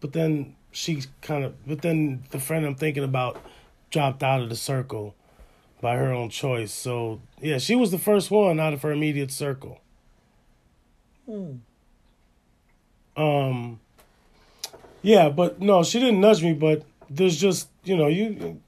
but 0.00 0.12
then 0.12 0.56
she 0.72 1.02
kind 1.22 1.44
of. 1.44 1.54
But 1.66 1.82
then 1.82 2.24
the 2.30 2.38
friend 2.40 2.66
I'm 2.66 2.74
thinking 2.74 3.04
about 3.04 3.40
dropped 3.90 4.22
out 4.22 4.42
of 4.42 4.48
the 4.48 4.56
circle 4.56 5.14
by 5.80 5.96
her 5.96 6.12
own 6.12 6.28
choice. 6.30 6.72
So 6.72 7.20
yeah, 7.40 7.58
she 7.58 7.74
was 7.76 7.90
the 7.90 7.98
first 7.98 8.30
one 8.30 8.58
out 8.60 8.72
of 8.72 8.82
her 8.82 8.92
immediate 8.92 9.30
circle. 9.30 9.80
Um. 13.16 13.80
Yeah, 15.02 15.28
but 15.28 15.60
no, 15.60 15.84
she 15.84 16.00
didn't 16.00 16.20
nudge 16.20 16.42
me. 16.42 16.52
But 16.52 16.84
there's 17.08 17.36
just 17.36 17.68
you 17.84 17.96
know 17.96 18.08
you. 18.08 18.60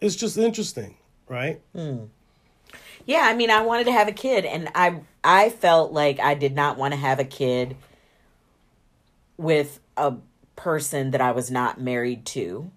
It's 0.00 0.14
just 0.14 0.36
interesting, 0.36 0.96
right? 1.28 1.60
Yeah, 3.08 3.22
I 3.24 3.34
mean, 3.34 3.48
I 3.50 3.62
wanted 3.62 3.84
to 3.84 3.92
have 3.92 4.06
a 4.06 4.12
kid, 4.12 4.44
and 4.44 4.68
I 4.74 5.00
I 5.24 5.48
felt 5.48 5.92
like 5.92 6.20
I 6.20 6.34
did 6.34 6.54
not 6.54 6.76
want 6.76 6.92
to 6.92 7.00
have 7.00 7.18
a 7.18 7.24
kid 7.24 7.74
with 9.38 9.80
a 9.96 10.16
person 10.56 11.12
that 11.12 11.22
I 11.22 11.32
was 11.32 11.50
not 11.50 11.80
married 11.80 12.26
to, 12.26 12.70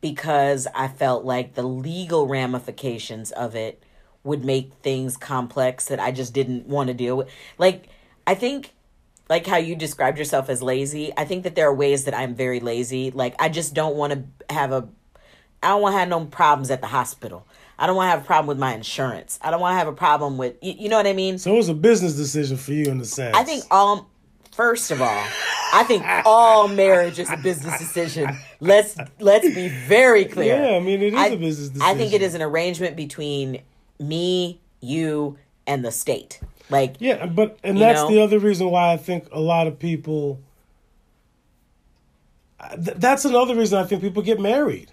because 0.00 0.66
I 0.74 0.88
felt 0.88 1.26
like 1.26 1.56
the 1.56 1.62
legal 1.62 2.26
ramifications 2.26 3.32
of 3.32 3.54
it 3.54 3.82
would 4.24 4.46
make 4.46 4.72
things 4.82 5.18
complex 5.18 5.84
that 5.86 6.00
I 6.00 6.10
just 6.10 6.32
didn't 6.32 6.66
want 6.66 6.88
to 6.88 6.94
deal 6.94 7.18
with. 7.18 7.28
Like, 7.58 7.90
I 8.26 8.34
think. 8.34 8.72
Like 9.28 9.46
how 9.46 9.58
you 9.58 9.76
described 9.76 10.18
yourself 10.18 10.48
as 10.48 10.60
lazy, 10.60 11.12
I 11.16 11.24
think 11.24 11.44
that 11.44 11.54
there 11.54 11.68
are 11.68 11.74
ways 11.74 12.02
that 12.06 12.14
I'm 12.14 12.34
very 12.34 12.58
lazy. 12.58 13.12
Like 13.12 13.36
I 13.38 13.48
just 13.48 13.74
don't 13.74 13.94
want 13.94 14.12
to 14.12 14.52
have 14.52 14.72
a 14.72 14.88
I 15.62 15.68
don't 15.68 15.82
want 15.82 15.92
to 15.94 15.98
have 16.00 16.08
no 16.08 16.24
problems 16.24 16.68
at 16.68 16.80
the 16.80 16.88
hospital. 16.88 17.46
I 17.80 17.86
don't 17.86 17.96
want 17.96 18.08
to 18.08 18.10
have 18.10 18.22
a 18.22 18.26
problem 18.26 18.46
with 18.46 18.58
my 18.58 18.74
insurance. 18.74 19.38
I 19.42 19.50
don't 19.50 19.60
want 19.60 19.72
to 19.72 19.78
have 19.78 19.88
a 19.88 19.92
problem 19.92 20.36
with 20.36 20.56
you, 20.62 20.74
you 20.78 20.88
know 20.90 20.98
what 20.98 21.06
I 21.06 21.14
mean? 21.14 21.38
So 21.38 21.54
it 21.54 21.56
was 21.56 21.70
a 21.70 21.74
business 21.74 22.14
decision 22.14 22.56
for 22.58 22.72
you 22.74 22.84
in 22.84 22.98
the 22.98 23.04
sense. 23.06 23.34
I 23.36 23.42
think 23.42 23.64
all 23.70 24.10
first 24.52 24.90
of 24.90 25.00
all, 25.00 25.24
I 25.72 25.84
think 25.84 26.04
all 26.26 26.68
marriage 26.68 27.18
is 27.18 27.30
a 27.30 27.38
business 27.38 27.78
decision. 27.78 28.28
Let's 28.60 28.96
let's 29.18 29.46
be 29.54 29.68
very 29.68 30.26
clear. 30.26 30.62
Yeah, 30.62 30.76
I 30.76 30.80
mean, 30.80 31.00
it 31.02 31.14
is 31.14 31.18
I- 31.18 31.26
a 31.28 31.36
business 31.36 31.68
decision. 31.70 31.82
I 31.90 31.94
think 31.94 32.12
it 32.12 32.20
is 32.22 32.34
an 32.34 32.42
arrangement 32.42 32.96
between 32.96 33.62
me, 33.98 34.60
you, 34.80 35.38
and 35.66 35.82
the 35.84 35.90
state. 35.90 36.40
Like 36.68 36.96
Yeah, 37.00 37.24
but 37.26 37.58
and 37.64 37.80
that's 37.80 38.02
know? 38.02 38.10
the 38.10 38.20
other 38.20 38.38
reason 38.38 38.70
why 38.70 38.92
I 38.92 38.96
think 38.98 39.26
a 39.32 39.40
lot 39.40 39.66
of 39.66 39.78
people. 39.78 40.38
Th- 42.74 42.96
That's 42.96 43.24
another 43.24 43.54
reason 43.56 43.78
I 43.78 43.84
think 43.84 44.02
people 44.02 44.22
get 44.22 44.38
married, 44.38 44.92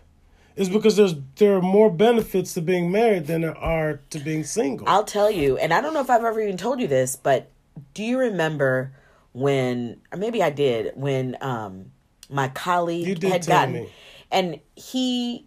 is 0.58 0.70
because 0.70 0.96
there's 0.98 1.16
there 1.36 1.56
are 1.56 1.62
more 1.62 1.90
benefits 1.90 2.54
to 2.56 2.62
being 2.62 2.92
married 2.92 3.28
than 3.28 3.42
there 3.42 3.58
are 3.58 4.02
to 4.10 4.20
being 4.20 4.44
single. 4.44 4.88
I'll 4.90 5.04
tell 5.06 5.32
you, 5.32 5.58
and 5.58 5.74
I 5.74 5.80
don't 5.82 5.94
know 5.94 6.02
if 6.02 6.10
I've 6.10 6.24
ever 6.24 6.42
even 6.42 6.58
told 6.58 6.82
you 6.82 6.88
this, 6.88 7.16
but 7.16 7.50
do 7.94 8.04
you 8.04 8.18
remember 8.18 8.92
when, 9.34 10.02
or 10.12 10.18
maybe 10.18 10.42
I 10.42 10.50
did, 10.50 10.94
when 10.96 11.38
um 11.42 11.92
my 12.30 12.48
colleague 12.50 13.24
had 13.24 13.44
tell 13.44 13.56
gotten, 13.60 13.74
me. 13.74 13.90
and 14.32 14.60
he, 14.76 15.46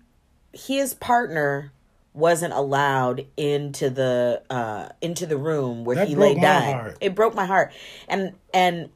his 0.53 0.95
partner 0.95 1.73
wasn't 2.15 2.53
allowed 2.53 3.27
into 3.37 3.91
the 3.91 4.43
uh 4.49 4.89
into 5.01 5.27
the 5.27 5.37
room 5.37 5.85
where 5.85 5.97
That 5.97 6.09
he 6.09 6.15
broke 6.15 6.37
lay 6.37 6.41
dying. 6.41 6.75
heart. 6.75 6.99
It 7.01 7.15
broke 7.15 7.35
my 7.35 7.47
heart, 7.47 7.73
and 8.09 8.35
and 8.55 8.91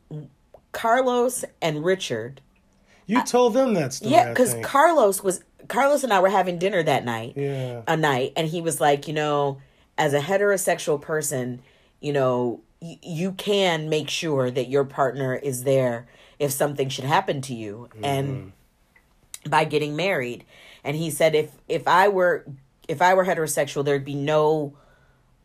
Carlos 0.72 1.44
and 1.60 1.84
Richard 1.84 2.40
you 3.06 3.22
told 3.24 3.52
them 3.54 3.74
that 3.74 3.92
story. 3.92 4.12
yeah, 4.12 4.30
because. 4.30 4.54
Carlos 4.62 5.22
was 5.22 5.42
Carlos 5.68 6.04
and 6.04 6.12
I 6.12 6.20
were 6.20 6.28
having 6.28 6.58
dinner 6.58 6.82
that 6.82 7.04
night. 7.04 7.34
Yeah. 7.36 7.82
A 7.86 7.96
night, 7.96 8.32
and 8.36 8.48
he 8.48 8.60
was 8.60 8.80
like, 8.80 9.06
you 9.08 9.14
know, 9.14 9.58
as 9.98 10.12
a 10.14 10.20
heterosexual 10.20 11.00
person, 11.00 11.62
you 12.00 12.12
know, 12.12 12.60
y- 12.82 12.98
you 13.02 13.32
can 13.32 13.88
make 13.88 14.08
sure 14.10 14.50
that 14.50 14.68
your 14.68 14.84
partner 14.84 15.34
is 15.34 15.64
there 15.64 16.06
if 16.38 16.50
something 16.50 16.88
should 16.88 17.04
happen 17.04 17.40
to 17.42 17.54
you, 17.54 17.88
and 18.02 18.52
by 19.48 19.64
getting 19.64 19.94
married. 19.96 20.44
And 20.82 20.96
he 20.96 21.10
said, 21.10 21.34
if 21.34 21.50
if 21.68 21.86
I 21.88 22.08
were 22.08 22.44
if 22.88 23.00
I 23.00 23.14
were 23.14 23.24
heterosexual, 23.24 23.84
there'd 23.84 24.04
be 24.04 24.14
no 24.14 24.74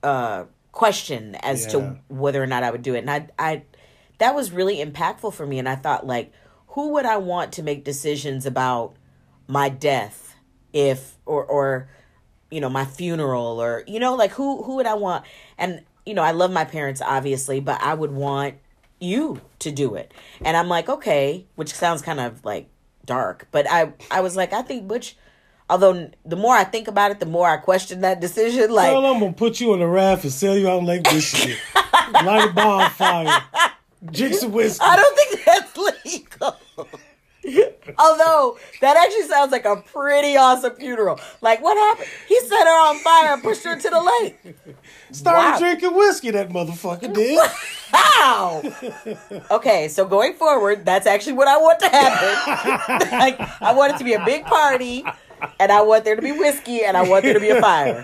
uh 0.03 0.45
question 0.71 1.35
as 1.35 1.65
Yeah. 1.65 1.71
to 1.71 1.97
whether 2.09 2.41
or 2.41 2.47
not 2.47 2.63
I 2.63 2.71
would 2.71 2.81
do 2.81 2.95
it. 2.95 2.99
And 2.99 3.09
I 3.11 3.27
I 3.37 3.63
that 4.17 4.35
was 4.35 4.51
really 4.51 4.77
impactful 4.83 5.33
for 5.33 5.45
me 5.45 5.59
and 5.59 5.67
I 5.69 5.75
thought 5.75 6.05
like 6.07 6.31
who 6.73 6.89
would 6.89 7.05
I 7.05 7.17
want 7.17 7.51
to 7.53 7.63
make 7.63 7.83
decisions 7.83 8.45
about 8.45 8.93
my 9.49 9.67
death 9.67 10.35
if 10.73 11.17
or 11.25 11.43
or 11.43 11.89
you 12.51 12.61
know 12.61 12.69
my 12.69 12.85
funeral 12.85 13.59
or 13.59 13.83
you 13.87 13.99
know 13.99 14.15
like 14.15 14.31
who 14.31 14.61
who 14.61 14.75
would 14.75 14.85
I 14.85 14.93
want 14.93 15.25
and 15.57 15.83
you 16.05 16.13
know 16.13 16.21
I 16.21 16.31
love 16.31 16.51
my 16.51 16.63
parents 16.63 17.01
obviously 17.01 17.59
but 17.59 17.81
I 17.81 17.95
would 17.95 18.11
want 18.11 18.55
you 18.99 19.41
to 19.59 19.71
do 19.71 19.95
it. 19.95 20.13
And 20.41 20.55
I'm 20.55 20.67
like 20.67 20.87
okay, 20.87 21.47
which 21.55 21.73
sounds 21.73 22.01
kind 22.01 22.19
of 22.19 22.45
like 22.45 22.69
dark, 23.05 23.47
but 23.51 23.65
I 23.69 23.93
I 24.11 24.21
was 24.21 24.35
like 24.35 24.53
I 24.53 24.61
think 24.61 24.87
Butch 24.87 25.17
although 25.67 26.11
the 26.23 26.35
more 26.35 26.53
I 26.53 26.63
think 26.63 26.87
about 26.87 27.09
it 27.09 27.19
the 27.19 27.25
more 27.25 27.47
I 27.49 27.57
question 27.57 28.01
that 28.01 28.21
decision 28.21 28.69
like 28.71 28.91
Girl, 28.91 29.05
I'm 29.05 29.19
gonna 29.19 29.33
put 29.33 29.59
you 29.59 29.73
on 29.73 29.81
a 29.81 29.87
raft 29.87 30.23
and 30.25 30.31
sell 30.31 30.55
you 30.55 30.69
out 30.69 30.83
Lake 30.83 31.03
Michigan. 31.11 31.57
Light 32.13 32.49
a 32.49 32.53
bonfire. 32.53 33.41
Drink 34.11 34.35
some 34.35 34.51
whiskey. 34.51 34.85
I 34.85 34.95
don't 34.95 35.17
think 35.17 35.45
that's 35.45 35.77
legal. 36.05 36.55
Although 37.97 38.57
that 38.81 38.97
actually 38.97 39.23
sounds 39.27 39.51
like 39.51 39.65
a 39.65 39.77
pretty 39.77 40.37
awesome 40.37 40.75
funeral. 40.75 41.19
Like 41.41 41.61
what 41.61 41.77
happened? 41.77 42.07
He 42.27 42.39
set 42.41 42.65
her 42.65 42.87
on 42.89 42.97
fire 42.99 43.33
and 43.33 43.43
pushed 43.43 43.63
her 43.63 43.75
to 43.79 43.89
the 43.89 44.01
lake. 44.21 44.55
Started 45.11 45.39
Wow. 45.53 45.57
drinking 45.59 45.95
whiskey, 45.95 46.31
that 46.31 46.49
motherfucker 46.49 47.13
did. 47.13 47.39
How? 47.91 48.61
Okay, 49.51 49.87
so 49.87 50.05
going 50.05 50.33
forward, 50.33 50.85
that's 50.85 51.07
actually 51.07 51.33
what 51.33 51.47
I 51.47 51.57
want 51.57 51.79
to 51.79 51.89
happen. 51.89 53.09
like 53.19 53.39
I 53.61 53.73
want 53.73 53.93
it 53.93 53.97
to 53.97 54.03
be 54.03 54.13
a 54.13 54.23
big 54.23 54.45
party, 54.45 55.03
and 55.59 55.71
I 55.71 55.81
want 55.81 56.05
there 56.05 56.15
to 56.15 56.21
be 56.21 56.31
whiskey, 56.31 56.83
and 56.83 56.95
I 56.95 57.01
want 57.09 57.23
there 57.23 57.33
to 57.33 57.39
be 57.39 57.49
a 57.49 57.59
fire. 57.61 58.03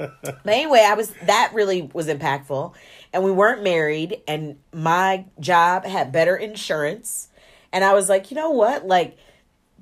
But 0.00 0.38
anyway, 0.46 0.84
I 0.86 0.94
was 0.94 1.12
that 1.26 1.50
really 1.52 1.90
was 1.92 2.06
impactful, 2.06 2.72
and 3.12 3.22
we 3.24 3.30
weren't 3.30 3.62
married, 3.62 4.22
and 4.26 4.56
my 4.72 5.26
job 5.38 5.84
had 5.84 6.10
better 6.10 6.36
insurance, 6.36 7.28
and 7.74 7.84
I 7.84 7.92
was 7.92 8.08
like, 8.08 8.30
you 8.30 8.36
know 8.36 8.50
what, 8.50 8.86
like 8.86 9.18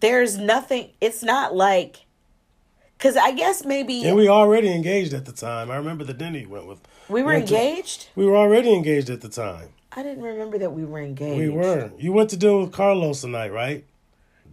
there's 0.01 0.37
nothing. 0.37 0.91
It's 1.01 1.23
not 1.23 1.55
like. 1.55 2.07
Cause 2.99 3.17
I 3.17 3.33
guess 3.33 3.65
maybe 3.65 4.05
and 4.05 4.17
we 4.17 4.29
already 4.29 4.73
engaged 4.73 5.13
at 5.13 5.25
the 5.25 5.33
time. 5.33 5.71
I 5.73 5.77
remember 5.77 6.05
the 6.05 6.15
dinner 6.15 6.39
you 6.39 6.49
went 6.49 6.67
with. 6.69 6.79
we 7.09 7.21
were 7.23 7.33
went 7.33 7.49
to- 7.49 7.55
engaged. 7.57 8.09
We 8.15 8.25
were 8.27 8.37
already 8.37 8.73
engaged 8.73 9.11
at 9.11 9.21
the 9.21 9.29
time. 9.29 9.71
I 9.95 10.03
didn't 10.05 10.23
remember 10.23 10.57
that 10.59 10.73
we 10.73 10.85
were 10.85 11.01
engaged. 11.01 11.37
We 11.39 11.49
were. 11.49 11.91
You 11.99 12.13
went 12.13 12.31
to 12.31 12.37
dinner 12.37 12.59
with 12.61 12.73
Carlos 12.73 13.21
tonight, 13.21 13.53
right? 13.53 13.85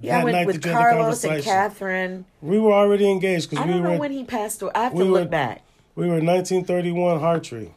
Yeah, 0.01 0.15
I 0.15 0.17
That 0.19 0.23
went 0.25 0.35
night 0.37 0.47
with 0.47 0.61
that 0.63 0.67
you 0.69 0.73
had 0.73 0.79
the 0.79 0.89
Carlos 0.97 1.23
and. 1.23 1.43
Catherine. 1.43 2.25
We 2.41 2.57
were 2.59 2.73
already 2.73 3.09
engaged 3.11 3.49
I 3.49 3.49
because 3.51 3.65
don't 3.67 3.75
we 3.75 3.81
know 3.81 3.91
were 3.91 3.97
when 3.99 4.11
he 4.11 4.23
passed 4.23 4.61
away. 4.63 4.71
I 4.73 4.83
have 4.83 4.93
to 4.93 4.97
we 4.97 5.03
look 5.03 5.21
were- 5.25 5.27
back. 5.29 5.61
we 5.95 6.07
were 6.07 6.17
in 6.17 6.25
1931 6.25 7.19
Hartree. 7.19 7.71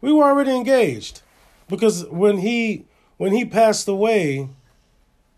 We 0.00 0.12
were 0.12 0.24
already 0.24 0.54
engaged 0.56 1.20
because 1.68 2.06
when 2.06 2.38
he 2.38 2.84
when 3.16 3.32
he 3.32 3.44
passed 3.44 3.88
away, 3.88 4.48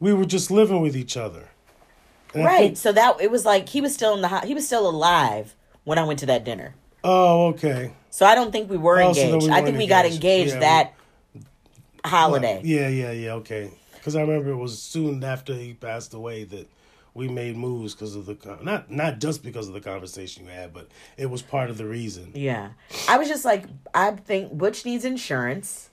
we 0.04 0.12
were 0.12 0.26
just 0.26 0.50
living 0.50 0.82
with 0.82 0.94
each 0.94 1.16
other. 1.16 1.48
And 2.34 2.44
Right. 2.44 2.58
think- 2.58 2.76
So 2.76 2.92
that 2.92 3.20
it 3.22 3.30
was 3.30 3.46
like 3.46 3.70
he 3.70 3.80
was 3.80 3.94
still 3.94 4.12
in 4.14 4.20
the 4.20 4.28
he 4.40 4.52
was 4.54 4.66
still 4.66 4.86
alive 4.88 5.54
when 5.84 5.98
I 5.98 6.04
went 6.04 6.18
to 6.20 6.26
that 6.26 6.44
dinner. 6.44 6.74
oh, 7.02 7.46
okay. 7.48 7.92
So 8.10 8.24
I 8.26 8.34
don't 8.34 8.52
think 8.52 8.70
we 8.70 8.76
were 8.76 9.00
Oh, 9.02 9.12
so 9.14 9.20
engaged. 9.22 9.46
we 9.46 9.52
I 9.52 9.62
think 9.62 9.78
we 9.78 9.86
got 9.86 10.04
engaged. 10.06 10.52
Yeah, 10.54 10.60
that 10.60 10.92
holiday. 12.04 12.60
Yeah, 12.64 12.88
yeah, 12.88 13.10
yeah. 13.12 13.32
Okay. 13.34 13.70
Because 13.94 14.14
I 14.16 14.20
remember 14.20 14.50
it 14.50 14.56
was 14.56 14.80
soon 14.80 15.24
after 15.24 15.54
he 15.54 15.72
passed 15.72 16.12
away 16.14 16.44
that 16.44 16.68
we 17.14 17.28
made 17.28 17.56
moves 17.56 17.94
because 17.94 18.14
of 18.14 18.26
the 18.26 18.36
not 18.62 18.90
not 18.90 19.18
just 19.20 19.42
because 19.42 19.68
of 19.68 19.74
the 19.74 19.80
conversation 19.80 20.44
you 20.44 20.50
had, 20.50 20.72
but 20.74 20.88
it 21.16 21.30
was 21.30 21.40
part 21.42 21.70
of 21.70 21.78
the 21.78 21.86
reason. 21.86 22.32
Yeah. 22.34 22.70
I 23.08 23.16
was 23.16 23.28
just 23.28 23.44
like, 23.44 23.64
I 23.94 24.10
think 24.12 24.52
Butch 24.52 24.84
needs 24.84 25.04
insurance. 25.04 25.88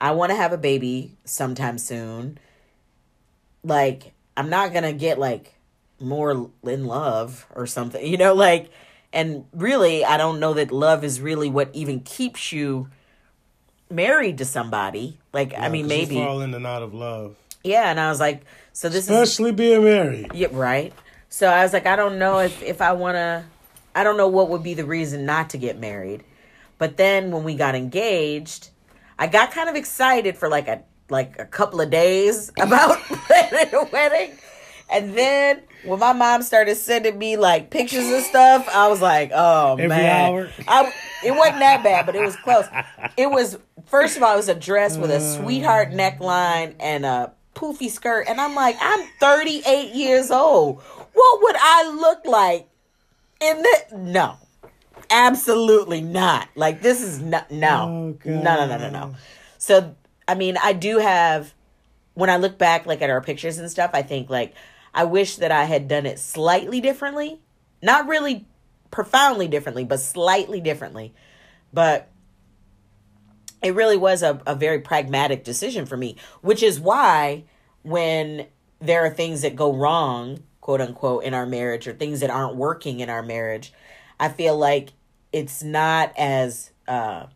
I 0.00 0.12
want 0.12 0.30
to 0.30 0.36
have 0.36 0.52
a 0.52 0.58
baby 0.58 1.16
sometime 1.24 1.76
soon. 1.78 2.38
Like, 3.64 4.12
I'm 4.36 4.50
not 4.50 4.72
going 4.72 4.84
to 4.84 4.92
get 4.92 5.18
like 5.18 5.54
more 5.98 6.50
in 6.62 6.86
love 6.86 7.46
or 7.54 7.66
something, 7.66 8.04
you 8.06 8.16
know, 8.16 8.34
like, 8.34 8.70
and 9.12 9.46
really, 9.52 10.04
I 10.04 10.16
don't 10.16 10.40
know 10.40 10.54
that 10.54 10.70
love 10.72 11.04
is 11.04 11.20
really 11.20 11.48
what 11.48 11.70
even 11.72 12.00
keeps 12.00 12.52
you 12.52 12.88
married 13.90 14.38
to 14.38 14.44
somebody. 14.44 15.18
Like, 15.32 15.54
I 15.56 15.68
mean, 15.68 15.86
maybe. 15.86 16.16
fall 16.16 16.40
in 16.40 16.52
and 16.52 16.66
out 16.66 16.82
of 16.82 16.94
love, 16.94 17.36
Yeah. 17.62 17.90
And 17.90 18.00
I 18.00 18.08
was 18.08 18.20
like, 18.20 18.44
so 18.72 18.88
this 18.88 19.04
is. 19.04 19.10
especially 19.10 19.52
being 19.52 19.84
married. 19.84 20.32
Yeah, 20.34 20.48
right. 20.50 20.92
So 21.28 21.48
I 21.48 21.62
was 21.62 21.72
like, 21.72 21.86
I 21.86 21.96
don't 21.96 22.18
know 22.18 22.40
if 22.40 22.62
if 22.62 22.80
I 22.80 22.92
want 22.92 23.16
to. 23.16 23.44
I 23.94 24.02
don't 24.02 24.16
know 24.16 24.28
what 24.28 24.48
would 24.50 24.64
be 24.64 24.74
the 24.74 24.84
reason 24.84 25.24
not 25.24 25.50
to 25.50 25.58
get 25.58 25.78
married. 25.78 26.24
But 26.78 26.96
then 26.96 27.30
when 27.30 27.44
we 27.44 27.54
got 27.54 27.76
engaged, 27.76 28.70
I 29.18 29.28
got 29.28 29.52
kind 29.52 29.68
of 29.68 29.76
excited 29.76 30.36
for 30.36 30.48
like 30.48 30.66
a 30.66 30.82
like 31.10 31.38
a 31.38 31.44
couple 31.44 31.80
of 31.80 31.90
days 31.90 32.50
about 32.60 32.98
planning 33.02 33.74
a 33.74 33.84
wedding. 33.92 34.38
And 34.90 35.16
then 35.16 35.62
when 35.84 35.98
my 35.98 36.12
mom 36.12 36.42
started 36.42 36.76
sending 36.76 37.18
me 37.18 37.36
like 37.36 37.70
pictures 37.70 38.04
and 38.06 38.22
stuff, 38.22 38.68
I 38.72 38.88
was 38.88 39.00
like, 39.00 39.30
"Oh 39.34 39.72
Every 39.72 39.88
man!" 39.88 40.30
hour? 40.30 40.50
I, 40.68 40.92
it 41.24 41.30
wasn't 41.32 41.60
that 41.60 41.82
bad, 41.82 42.04
but 42.06 42.14
it 42.14 42.20
was 42.22 42.36
close. 42.36 42.66
It 43.16 43.30
was 43.30 43.58
first 43.86 44.16
of 44.18 44.22
all, 44.22 44.34
it 44.34 44.36
was 44.36 44.48
a 44.50 44.54
dress 44.54 44.98
with 44.98 45.10
a 45.10 45.20
sweetheart 45.20 45.90
neckline 45.90 46.74
and 46.80 47.06
a 47.06 47.32
poofy 47.54 47.90
skirt, 47.90 48.26
and 48.28 48.38
I'm 48.40 48.54
like, 48.54 48.76
I'm 48.78 49.06
38 49.20 49.94
years 49.94 50.30
old. 50.30 50.82
What 51.14 51.42
would 51.42 51.56
I 51.58 51.88
look 51.90 52.26
like 52.26 52.68
in 53.40 53.62
the? 53.62 53.96
No, 53.96 54.36
absolutely 55.10 56.00
not. 56.02 56.48
Like 56.56 56.82
this 56.82 57.00
is 57.00 57.20
not. 57.20 57.50
No, 57.50 58.16
Oh, 58.24 58.28
no, 58.30 58.42
no, 58.42 58.66
no, 58.66 58.76
no, 58.78 58.90
no. 58.90 59.14
So 59.58 59.94
I 60.26 60.34
mean, 60.34 60.56
I 60.62 60.72
do 60.72 60.98
have. 60.98 61.54
When 62.14 62.30
I 62.30 62.36
look 62.36 62.58
back, 62.58 62.86
like 62.86 63.02
at 63.02 63.10
our 63.10 63.20
pictures 63.20 63.58
and 63.58 63.68
stuff, 63.68 63.90
I 63.92 64.02
think 64.02 64.30
like 64.30 64.54
I 64.94 65.04
wish 65.04 65.36
that 65.36 65.50
I 65.50 65.64
had 65.64 65.88
done 65.88 66.06
it 66.06 66.20
slightly 66.20 66.80
differently. 66.80 67.40
Not 67.82 68.06
really 68.06 68.46
profoundly 68.92 69.48
differently, 69.48 69.84
but 69.84 69.98
slightly 69.98 70.60
differently. 70.60 71.12
But 71.72 72.08
it 73.64 73.74
really 73.74 73.96
was 73.96 74.22
a, 74.22 74.40
a 74.46 74.54
very 74.54 74.78
pragmatic 74.80 75.42
decision 75.42 75.86
for 75.86 75.96
me, 75.96 76.16
which 76.42 76.62
is 76.62 76.78
why 76.78 77.44
when 77.82 78.46
there 78.78 79.04
are 79.04 79.10
things 79.10 79.42
that 79.42 79.56
go 79.56 79.72
wrong, 79.72 80.44
quote 80.60 80.80
unquote, 80.80 81.24
in 81.24 81.34
our 81.34 81.46
marriage 81.46 81.88
or 81.88 81.92
things 81.94 82.20
that 82.20 82.30
aren't 82.30 82.56
working 82.56 83.00
in 83.00 83.10
our 83.10 83.22
marriage, 83.22 83.72
I 84.20 84.28
feel 84.28 84.56
like 84.56 84.90
it's 85.32 85.62
not 85.62 86.12
as, 86.16 86.70
uh, 86.86 87.26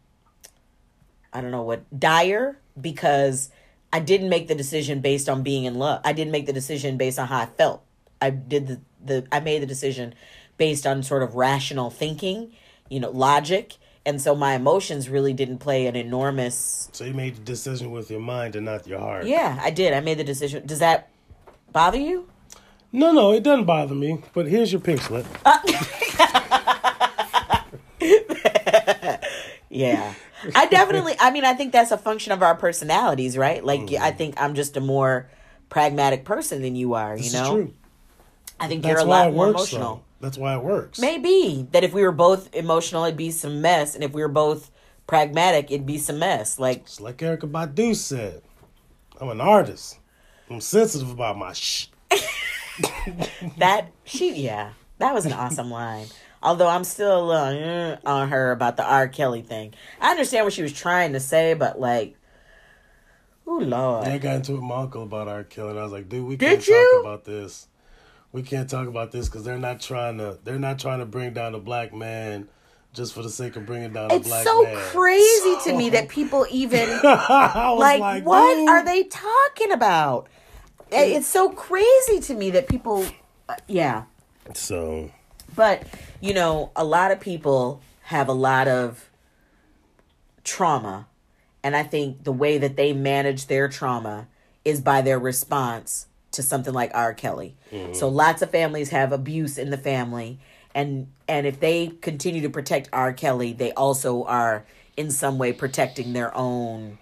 I 1.32 1.40
don't 1.40 1.50
know 1.50 1.62
what, 1.62 1.98
dire 1.98 2.58
because 2.80 3.50
I 3.92 4.00
didn't 4.00 4.28
make 4.28 4.48
the 4.48 4.54
decision 4.54 5.00
based 5.00 5.28
on 5.28 5.42
being 5.42 5.64
in 5.64 5.76
love. 5.76 6.00
I 6.04 6.12
didn't 6.12 6.32
make 6.32 6.46
the 6.46 6.52
decision 6.52 6.96
based 6.96 7.18
on 7.18 7.28
how 7.28 7.38
I 7.38 7.46
felt. 7.46 7.82
I 8.20 8.30
did 8.30 8.66
the, 8.66 8.80
the 9.04 9.26
I 9.32 9.40
made 9.40 9.62
the 9.62 9.66
decision 9.66 10.14
based 10.56 10.86
on 10.86 11.02
sort 11.02 11.22
of 11.22 11.34
rational 11.34 11.90
thinking, 11.90 12.52
you 12.88 13.00
know, 13.00 13.10
logic. 13.10 13.76
And 14.04 14.20
so 14.20 14.34
my 14.34 14.54
emotions 14.54 15.08
really 15.08 15.32
didn't 15.32 15.58
play 15.58 15.86
an 15.86 15.94
enormous 15.94 16.88
So 16.92 17.04
you 17.04 17.14
made 17.14 17.36
the 17.36 17.42
decision 17.42 17.90
with 17.90 18.10
your 18.10 18.20
mind 18.20 18.56
and 18.56 18.64
not 18.64 18.86
your 18.86 18.98
heart. 18.98 19.26
Yeah, 19.26 19.58
I 19.62 19.70
did. 19.70 19.92
I 19.92 20.00
made 20.00 20.18
the 20.18 20.24
decision. 20.24 20.66
Does 20.66 20.78
that 20.78 21.10
bother 21.72 21.98
you? 21.98 22.28
No, 22.90 23.12
no, 23.12 23.32
it 23.32 23.42
doesn't 23.42 23.66
bother 23.66 23.94
me. 23.94 24.22
But 24.32 24.48
here's 24.48 24.72
your 24.72 24.80
pink 24.80 25.02
slip. 25.02 25.26
Uh, 25.44 25.58
Yeah. 29.70 30.14
I 30.54 30.66
definitely 30.66 31.14
I 31.20 31.30
mean 31.30 31.44
I 31.44 31.54
think 31.54 31.72
that's 31.72 31.90
a 31.90 31.98
function 31.98 32.32
of 32.32 32.42
our 32.42 32.54
personalities, 32.54 33.36
right? 33.36 33.64
Like 33.64 33.80
mm-hmm. 33.80 34.02
I 34.02 34.10
think 34.10 34.40
I'm 34.40 34.54
just 34.54 34.76
a 34.76 34.80
more 34.80 35.28
pragmatic 35.68 36.24
person 36.24 36.62
than 36.62 36.76
you 36.76 36.94
are, 36.94 37.16
you 37.16 37.24
This 37.24 37.32
know? 37.32 37.54
true. 37.54 37.74
I 38.60 38.66
think 38.66 38.82
That's 38.82 38.92
you're 38.92 39.00
a 39.00 39.06
why 39.06 39.20
lot 39.20 39.28
it 39.28 39.34
more 39.34 39.46
works. 39.48 39.72
emotional. 39.72 39.94
Though. 39.96 40.02
That's 40.20 40.36
why 40.38 40.54
it 40.54 40.62
works. 40.62 40.98
Maybe 40.98 41.68
that 41.70 41.84
if 41.84 41.92
we 41.92 42.02
were 42.02 42.12
both 42.12 42.54
emotional, 42.54 43.04
it'd 43.04 43.16
be 43.16 43.30
some 43.30 43.60
mess, 43.60 43.94
and 43.94 44.02
if 44.02 44.12
we 44.12 44.20
were 44.20 44.28
both 44.28 44.70
pragmatic, 45.06 45.70
it'd 45.70 45.86
be 45.86 45.98
some 45.98 46.18
mess. 46.18 46.58
Like, 46.58 46.80
It's 46.80 47.00
like 47.00 47.18
Erykah 47.18 47.50
Badu 47.50 47.94
said. 47.94 48.42
I'm 49.20 49.28
an 49.28 49.40
artist. 49.40 49.98
I'm 50.50 50.60
sensitive 50.60 51.10
about 51.10 51.38
my 51.38 51.52
shh. 51.52 51.88
that, 53.58 53.88
she, 54.04 54.34
yeah, 54.42 54.72
that 54.98 55.14
was 55.14 55.24
an 55.26 55.32
awesome 55.32 55.70
line. 55.70 56.06
Although 56.42 56.68
I'm 56.68 56.84
still 56.84 57.20
a 57.20 57.24
little 57.24 57.98
uh, 58.04 58.08
on 58.08 58.28
her 58.28 58.52
about 58.52 58.76
the 58.76 58.84
R. 58.84 59.08
Kelly 59.08 59.42
thing. 59.42 59.74
I 60.00 60.10
understand 60.10 60.44
what 60.46 60.52
she 60.52 60.62
was 60.62 60.72
trying 60.72 61.12
to 61.14 61.20
say, 61.20 61.54
but 61.54 61.80
like, 61.80 62.16
oh 63.46 63.58
lord, 63.58 64.06
I 64.06 64.18
got 64.18 64.36
into 64.36 64.52
it 64.52 64.56
with 64.56 64.64
my 64.64 64.76
uncle 64.82 65.02
about 65.02 65.28
R. 65.28 65.44
Kelly, 65.44 65.70
and 65.70 65.78
I 65.78 65.82
was 65.82 65.92
like, 65.92 66.08
dude, 66.08 66.26
we 66.26 66.36
Did 66.36 66.48
can't 66.60 66.68
you? 66.68 67.02
talk 67.02 67.14
about 67.14 67.24
this. 67.24 67.66
We 68.30 68.42
can't 68.42 68.68
talk 68.68 68.86
about 68.88 69.10
this 69.10 69.28
because 69.28 69.44
they're 69.44 69.58
not 69.58 69.80
trying 69.80 70.18
to. 70.18 70.38
They're 70.44 70.58
not 70.58 70.78
trying 70.78 70.98
to 71.00 71.06
bring 71.06 71.32
down 71.32 71.54
a 71.54 71.58
black 71.58 71.92
man 71.94 72.48
just 72.92 73.14
for 73.14 73.22
the 73.22 73.30
sake 73.30 73.56
of 73.56 73.66
bringing 73.66 73.92
down 73.92 74.06
a 74.06 74.08
black 74.08 74.20
man. 74.20 74.40
it's 74.40 74.44
so 74.44 74.62
man. 74.62 74.76
crazy 74.76 75.56
to 75.64 75.76
me 75.76 75.90
that 75.90 76.08
people 76.10 76.46
even 76.50 76.88
like, 77.02 78.00
like, 78.00 78.24
what 78.26 78.54
dude. 78.54 78.68
are 78.68 78.84
they 78.84 79.04
talking 79.04 79.72
about? 79.72 80.28
It's 80.90 81.26
so 81.26 81.50
crazy 81.50 82.20
to 82.20 82.34
me 82.34 82.50
that 82.50 82.66
people, 82.68 83.04
uh, 83.48 83.56
yeah. 83.66 84.04
So 84.54 85.10
But, 85.54 85.82
you 86.20 86.34
know, 86.34 86.70
a 86.74 86.84
lot 86.84 87.10
of 87.10 87.20
people 87.20 87.80
have 88.02 88.28
a 88.28 88.32
lot 88.32 88.68
of 88.68 89.08
trauma. 90.44 91.06
And 91.62 91.76
I 91.76 91.82
think 91.82 92.24
the 92.24 92.32
way 92.32 92.58
that 92.58 92.76
they 92.76 92.92
manage 92.92 93.46
their 93.46 93.68
trauma 93.68 94.28
is 94.64 94.80
by 94.80 95.02
their 95.02 95.18
response 95.18 96.06
to 96.32 96.42
something 96.42 96.74
like 96.74 96.90
R. 96.94 97.14
Kelly. 97.14 97.56
Mm-hmm. 97.72 97.94
So 97.94 98.08
lots 98.08 98.42
of 98.42 98.50
families 98.50 98.90
have 98.90 99.12
abuse 99.12 99.58
in 99.58 99.70
the 99.70 99.78
family. 99.78 100.38
And 100.74 101.08
and 101.26 101.46
if 101.46 101.60
they 101.60 101.88
continue 102.00 102.42
to 102.42 102.50
protect 102.50 102.88
R. 102.92 103.12
Kelly, 103.12 103.52
they 103.52 103.72
also 103.72 104.24
are 104.24 104.64
in 104.96 105.10
some 105.10 105.38
way 105.38 105.52
protecting 105.52 106.12
their 106.12 106.34
own 106.36 106.98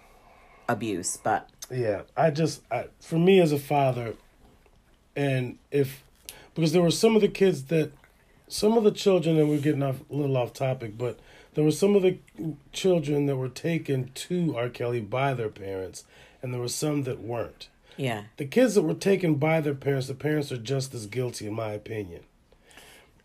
abuse. 0.69 1.17
But 1.17 1.49
Yeah, 1.71 2.03
I 2.17 2.31
just 2.31 2.63
I, 2.71 2.87
for 3.01 3.19
me 3.19 3.41
as 3.41 3.53
a 3.53 3.59
father, 3.59 4.15
and 5.15 5.59
if 5.71 6.03
because 6.55 6.73
there 6.73 6.83
were 6.83 6.91
some 6.91 7.17
of 7.17 7.23
the 7.23 7.29
kids 7.29 7.65
that, 7.65 7.93
some 8.49 8.77
of 8.77 8.85
the 8.85 8.91
children, 8.91 9.39
and 9.39 9.49
we're 9.49 9.59
getting 9.59 9.83
off 9.83 10.01
a 10.11 10.15
little 10.15 10.37
off 10.37 10.53
topic, 10.53 10.97
but 10.97 11.19
there 11.55 11.65
were 11.65 11.73
some 11.73 11.97
of 11.97 12.03
the 12.03 12.19
children 12.73 13.27
that 13.27 13.37
were 13.37 13.49
taken 13.49 14.11
to 14.15 14.57
R. 14.57 14.69
Kelly 14.69 15.01
by 15.01 15.35
their 15.35 15.49
parents, 15.49 16.05
and 16.43 16.53
there 16.53 16.61
were 16.61 16.69
some 16.69 17.03
that 17.05 17.21
weren't. 17.21 17.69
Yeah. 17.97 18.25
The 18.37 18.45
kids 18.45 18.75
that 18.75 18.83
were 18.83 18.95
taken 18.95 19.37
by 19.37 19.61
their 19.61 19.75
parents, 19.75 20.07
the 20.07 20.15
parents 20.15 20.53
are 20.53 20.59
just 20.59 20.95
as 20.95 21.07
guilty, 21.07 21.47
in 21.47 21.55
my 21.55 21.73
opinion. 21.73 22.23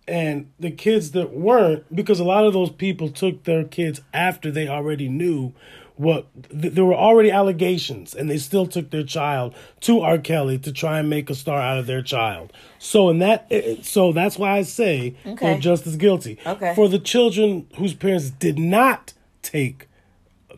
And 0.08 0.52
the 0.60 0.72
kids 0.72 1.12
that 1.12 1.32
weren't, 1.32 1.94
because 1.94 2.20
a 2.20 2.24
lot 2.24 2.46
of 2.46 2.54
those 2.54 2.72
people 2.72 3.10
took 3.10 3.44
their 3.44 3.64
kids 3.64 4.02
after 4.14 4.50
they 4.50 4.68
already 4.68 5.08
knew 5.08 5.54
what 6.02 6.26
th- 6.50 6.74
there 6.74 6.84
were 6.86 6.96
already 6.96 7.30
allegations, 7.30 8.14
and 8.16 8.30
they 8.30 8.38
still 8.38 8.66
took 8.66 8.90
their 8.90 9.04
child 9.04 9.54
to 9.82 10.02
R. 10.02 10.18
Kelly 10.18 10.58
to 10.60 10.72
try 10.72 11.00
and 11.00 11.10
make 11.10 11.30
a 11.30 11.36
star 11.36 11.60
out 11.62 11.78
of 11.78 11.86
their 11.86 12.02
child. 12.02 12.52
So 12.80 13.10
in 13.10 13.20
that, 13.20 13.48
so 13.84 14.12
that's 14.12 14.38
why 14.38 14.58
I 14.58 14.64
say 14.64 15.16
Okay. 15.26 15.46
they're 15.52 15.60
just 15.60 15.86
as 15.86 15.96
guilty. 15.98 16.40
Okay. 16.46 16.74
For 16.76 16.90
the 16.90 17.00
children 17.00 17.68
whose 17.78 17.94
parents 17.94 18.30
did 18.32 18.58
not 18.58 19.14
take 19.42 19.88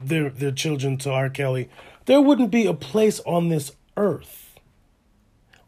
their 0.02 0.30
their 0.30 0.52
children 0.52 0.98
to 1.00 1.12
R. 1.12 1.30
Kelly, 1.30 1.70
there 2.06 2.22
wouldn't 2.22 2.52
be 2.52 2.66
a 2.66 2.74
place 2.74 3.20
on 3.26 3.50
this 3.50 3.72
earth, 3.98 4.60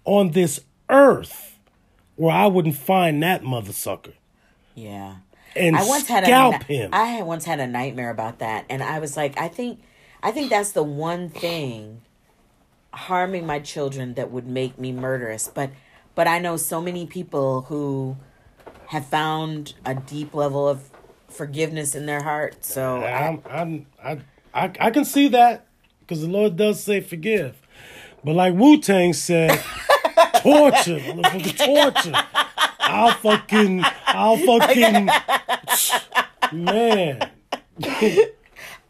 on 0.06 0.32
this 0.32 0.62
earth, 0.90 1.58
where 2.16 2.34
I 2.36 2.48
wouldn't 2.48 2.76
find 2.76 3.22
that 3.24 3.44
mother 3.44 3.74
sucker 3.74 4.14
Yeah. 4.74 5.16
And 5.56 5.76
I 5.76 5.86
once 5.86 6.08
had 6.08 6.24
a 6.24 6.28
scalp 6.28 6.64
him. 6.64 6.90
I 6.94 7.06
had 7.06 7.26
once 7.26 7.46
had 7.46 7.60
a 7.60 7.68
nightmare 7.68 8.10
about 8.10 8.40
that, 8.40 8.66
and 8.70 8.84
I 8.84 9.00
was 9.00 9.16
like, 9.16 9.40
I 9.40 9.48
think, 9.48 9.82
I 10.22 10.32
think 10.32 10.50
that's 10.50 10.72
the 10.72 10.84
one 10.84 11.30
thing 11.30 12.02
harming 12.94 13.46
my 13.46 13.60
children 13.60 14.14
that 14.16 14.32
would 14.32 14.48
make 14.48 14.80
me 14.80 14.92
murderous. 14.92 15.50
But, 15.54 15.72
but 16.16 16.28
I 16.28 16.40
know 16.40 16.58
so 16.58 16.82
many 16.82 17.06
people 17.06 17.64
who 17.64 18.16
have 18.88 19.06
found 19.06 19.74
a 19.86 19.96
deep 19.96 20.34
level 20.34 20.68
of 20.68 20.90
forgiveness 21.28 21.96
in 21.96 22.06
their 22.06 22.24
heart. 22.24 22.64
So 22.64 23.02
I, 23.02 23.28
I'm, 23.28 23.42
I'm, 23.50 23.86
I, 24.04 24.20
I, 24.54 24.72
I 24.80 24.92
can 24.92 25.06
see 25.06 25.28
that 25.30 25.66
because 26.00 26.22
the 26.22 26.28
Lord 26.28 26.56
does 26.56 26.82
say 26.84 27.02
forgive, 27.02 27.56
but 28.24 28.36
like 28.36 28.54
Wu 28.54 28.80
Tang 28.80 29.14
said, 29.14 29.52
torture, 30.42 31.00
torture. 31.58 32.14
I'll 32.88 33.14
fucking, 33.14 33.84
I'll 34.08 34.38
fucking, 34.38 35.10
man. 36.52 37.30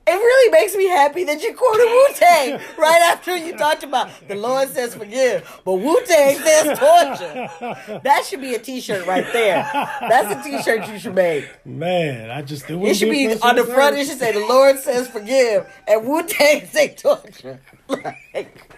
it 0.07 0.13
really 0.13 0.51
makes 0.51 0.75
me 0.75 0.87
happy 0.87 1.23
that 1.23 1.41
you 1.41 1.53
quoted 1.55 1.85
Wu 1.85 2.07
Tang 2.13 2.59
right 2.77 3.01
after 3.11 3.35
you 3.35 3.57
talked 3.57 3.83
about 3.83 4.09
the 4.27 4.35
Lord 4.35 4.69
says 4.69 4.93
forgive, 4.93 5.61
but 5.65 5.73
Wu 5.73 5.99
Tang 6.05 6.37
says 6.37 6.77
torture. 6.77 8.01
That 8.03 8.25
should 8.25 8.41
be 8.41 8.53
a 8.53 8.59
T-shirt 8.59 9.07
right 9.07 9.25
there. 9.33 9.67
That's 10.01 10.35
a 10.35 10.43
T-shirt 10.43 10.87
you 10.87 10.99
should 10.99 11.15
make. 11.15 11.49
Man, 11.65 12.29
I 12.29 12.41
just 12.43 12.69
it, 12.69 12.77
It 12.77 12.95
should 12.95 13.09
be 13.09 13.33
on 13.41 13.55
the 13.55 13.63
front. 13.63 13.97
It 13.97 14.07
should 14.07 14.19
say, 14.19 14.31
"The 14.31 14.45
Lord 14.45 14.77
says 14.77 15.07
forgive," 15.07 15.67
and 15.87 16.05
Wu 16.05 16.21
Tang 16.23 16.67
say 16.67 16.93
torture. 16.93 17.59
like, 17.87 18.71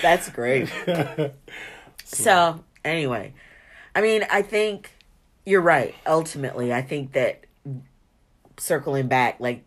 that's 0.00 0.30
great. 0.30 0.72
so 2.04 2.64
anyway, 2.84 3.34
I 3.94 4.00
mean, 4.00 4.24
I 4.30 4.42
think 4.42 4.90
you're 5.44 5.60
right. 5.60 5.94
Ultimately, 6.06 6.72
I 6.72 6.82
think 6.82 7.12
that 7.12 7.44
circling 8.58 9.08
back, 9.08 9.40
like 9.40 9.64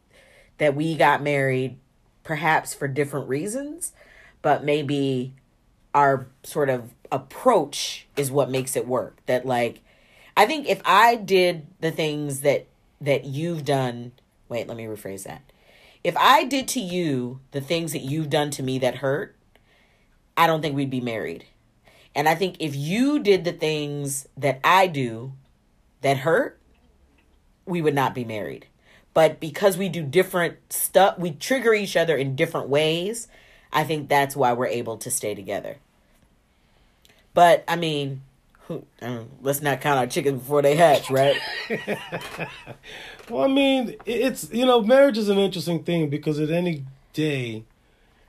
that 0.57 0.75
we 0.75 0.95
got 0.95 1.21
married, 1.21 1.77
perhaps 2.23 2.73
for 2.73 2.87
different 2.87 3.27
reasons, 3.27 3.93
but 4.41 4.63
maybe 4.63 5.33
our 5.93 6.27
sort 6.43 6.69
of 6.69 6.93
approach 7.11 8.07
is 8.17 8.31
what 8.31 8.49
makes 8.49 8.75
it 8.75 8.87
work. 8.87 9.17
That 9.25 9.45
like, 9.45 9.81
I 10.35 10.45
think 10.45 10.67
if 10.67 10.81
I 10.85 11.15
did 11.15 11.67
the 11.79 11.91
things 11.91 12.41
that 12.41 12.67
that 13.01 13.25
you've 13.25 13.65
done, 13.65 14.13
wait, 14.49 14.67
let 14.67 14.77
me 14.77 14.85
rephrase 14.85 15.23
that. 15.23 15.41
If 16.03 16.15
I 16.17 16.43
did 16.43 16.67
to 16.69 16.79
you 16.79 17.39
the 17.51 17.61
things 17.61 17.91
that 17.91 18.01
you've 18.01 18.29
done 18.29 18.49
to 18.51 18.63
me 18.63 18.79
that 18.79 18.95
hurt, 18.95 19.35
I 20.37 20.47
don't 20.47 20.61
think 20.61 20.75
we'd 20.75 20.89
be 20.89 21.01
married. 21.01 21.45
And 22.15 22.29
I 22.29 22.35
think 22.35 22.55
if 22.59 22.75
you 22.75 23.19
did 23.19 23.43
the 23.43 23.51
things 23.51 24.27
that 24.37 24.59
I 24.63 24.87
do 24.87 25.33
that 26.01 26.17
hurt, 26.17 26.57
we 27.65 27.81
would 27.81 27.93
not 27.93 28.15
be 28.15 28.23
married. 28.23 28.67
But 29.13 29.39
because 29.39 29.77
we 29.77 29.89
do 29.89 30.01
different 30.01 30.57
stuff, 30.71 31.17
we 31.19 31.31
trigger 31.31 31.73
each 31.73 31.95
other 31.95 32.15
in 32.15 32.35
different 32.35 32.69
ways. 32.69 33.27
I 33.71 33.83
think 33.83 34.09
that's 34.09 34.35
why 34.35 34.53
we're 34.53 34.67
able 34.67 34.97
to 34.97 35.11
stay 35.11 35.35
together. 35.35 35.77
But 37.33 37.63
I 37.67 37.75
mean, 37.75 38.21
who, 38.67 38.85
um, 39.01 39.29
let's 39.41 39.61
not 39.61 39.81
count 39.81 39.99
our 39.99 40.07
chickens 40.07 40.41
before 40.41 40.61
they 40.61 40.75
hatch, 40.75 41.09
right? 41.09 41.37
Well, 43.29 43.43
I 43.43 43.47
mean, 43.47 43.95
it's 44.05 44.51
you 44.53 44.65
know, 44.65 44.81
marriage 44.81 45.17
is 45.17 45.29
an 45.29 45.39
interesting 45.39 45.83
thing 45.83 46.09
because 46.09 46.39
at 46.39 46.51
any 46.51 46.85
day, 47.13 47.63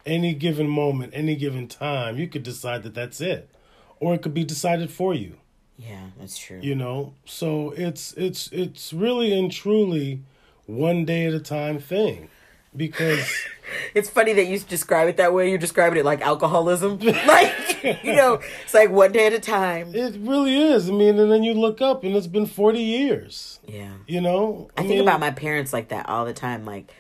any 0.06 0.32
given 0.32 0.68
moment, 0.68 1.12
any 1.14 1.36
given 1.36 1.68
time, 1.68 2.16
you 2.16 2.28
could 2.28 2.42
decide 2.42 2.82
that 2.84 2.94
that's 2.94 3.20
it, 3.20 3.50
or 4.00 4.14
it 4.14 4.22
could 4.22 4.34
be 4.34 4.44
decided 4.44 4.90
for 4.90 5.14
you. 5.14 5.36
yeah, 5.78 6.06
that's 6.18 6.38
true. 6.38 6.60
You 6.62 6.74
know, 6.74 7.14
so 7.24 7.72
it's 7.76 8.12
it's 8.14 8.48
it's 8.52 8.92
really 8.92 9.36
and 9.38 9.50
truly 9.50 10.20
one 10.66 11.04
day 11.04 11.26
at 11.26 11.34
a 11.34 11.40
time 11.40 11.78
thing, 11.78 12.28
because 12.74 13.28
It's 13.94 14.08
funny 14.08 14.32
that 14.34 14.46
you 14.46 14.58
describe 14.60 15.08
it 15.08 15.16
that 15.16 15.34
way. 15.34 15.48
You're 15.48 15.58
describing 15.58 15.98
it 15.98 16.04
like 16.04 16.20
alcoholism. 16.20 16.98
like, 17.26 17.82
you 18.04 18.14
know, 18.14 18.40
it's 18.62 18.74
like 18.74 18.90
one 18.90 19.10
day 19.10 19.26
at 19.26 19.32
a 19.32 19.40
time. 19.40 19.92
it 19.94 20.14
really 20.20 20.56
is. 20.56 20.88
I 20.88 20.92
mean, 20.92 21.18
and 21.18 21.32
then 21.32 21.42
you 21.42 21.52
look 21.54 21.80
up 21.80 22.04
and 22.04 22.14
it's 22.14 22.28
been 22.28 22.46
forty 22.46 22.80
years. 22.80 23.58
Yeah. 23.66 23.90
You 24.06 24.20
know, 24.20 24.70
I 24.76 24.86
think 24.86 25.00
about 25.02 25.18
my 25.18 25.30
parents 25.32 25.72
like 25.72 25.88
that 25.88 26.08
all 26.08 26.24
the 26.24 26.32
time. 26.32 26.64
Like, 26.64 26.92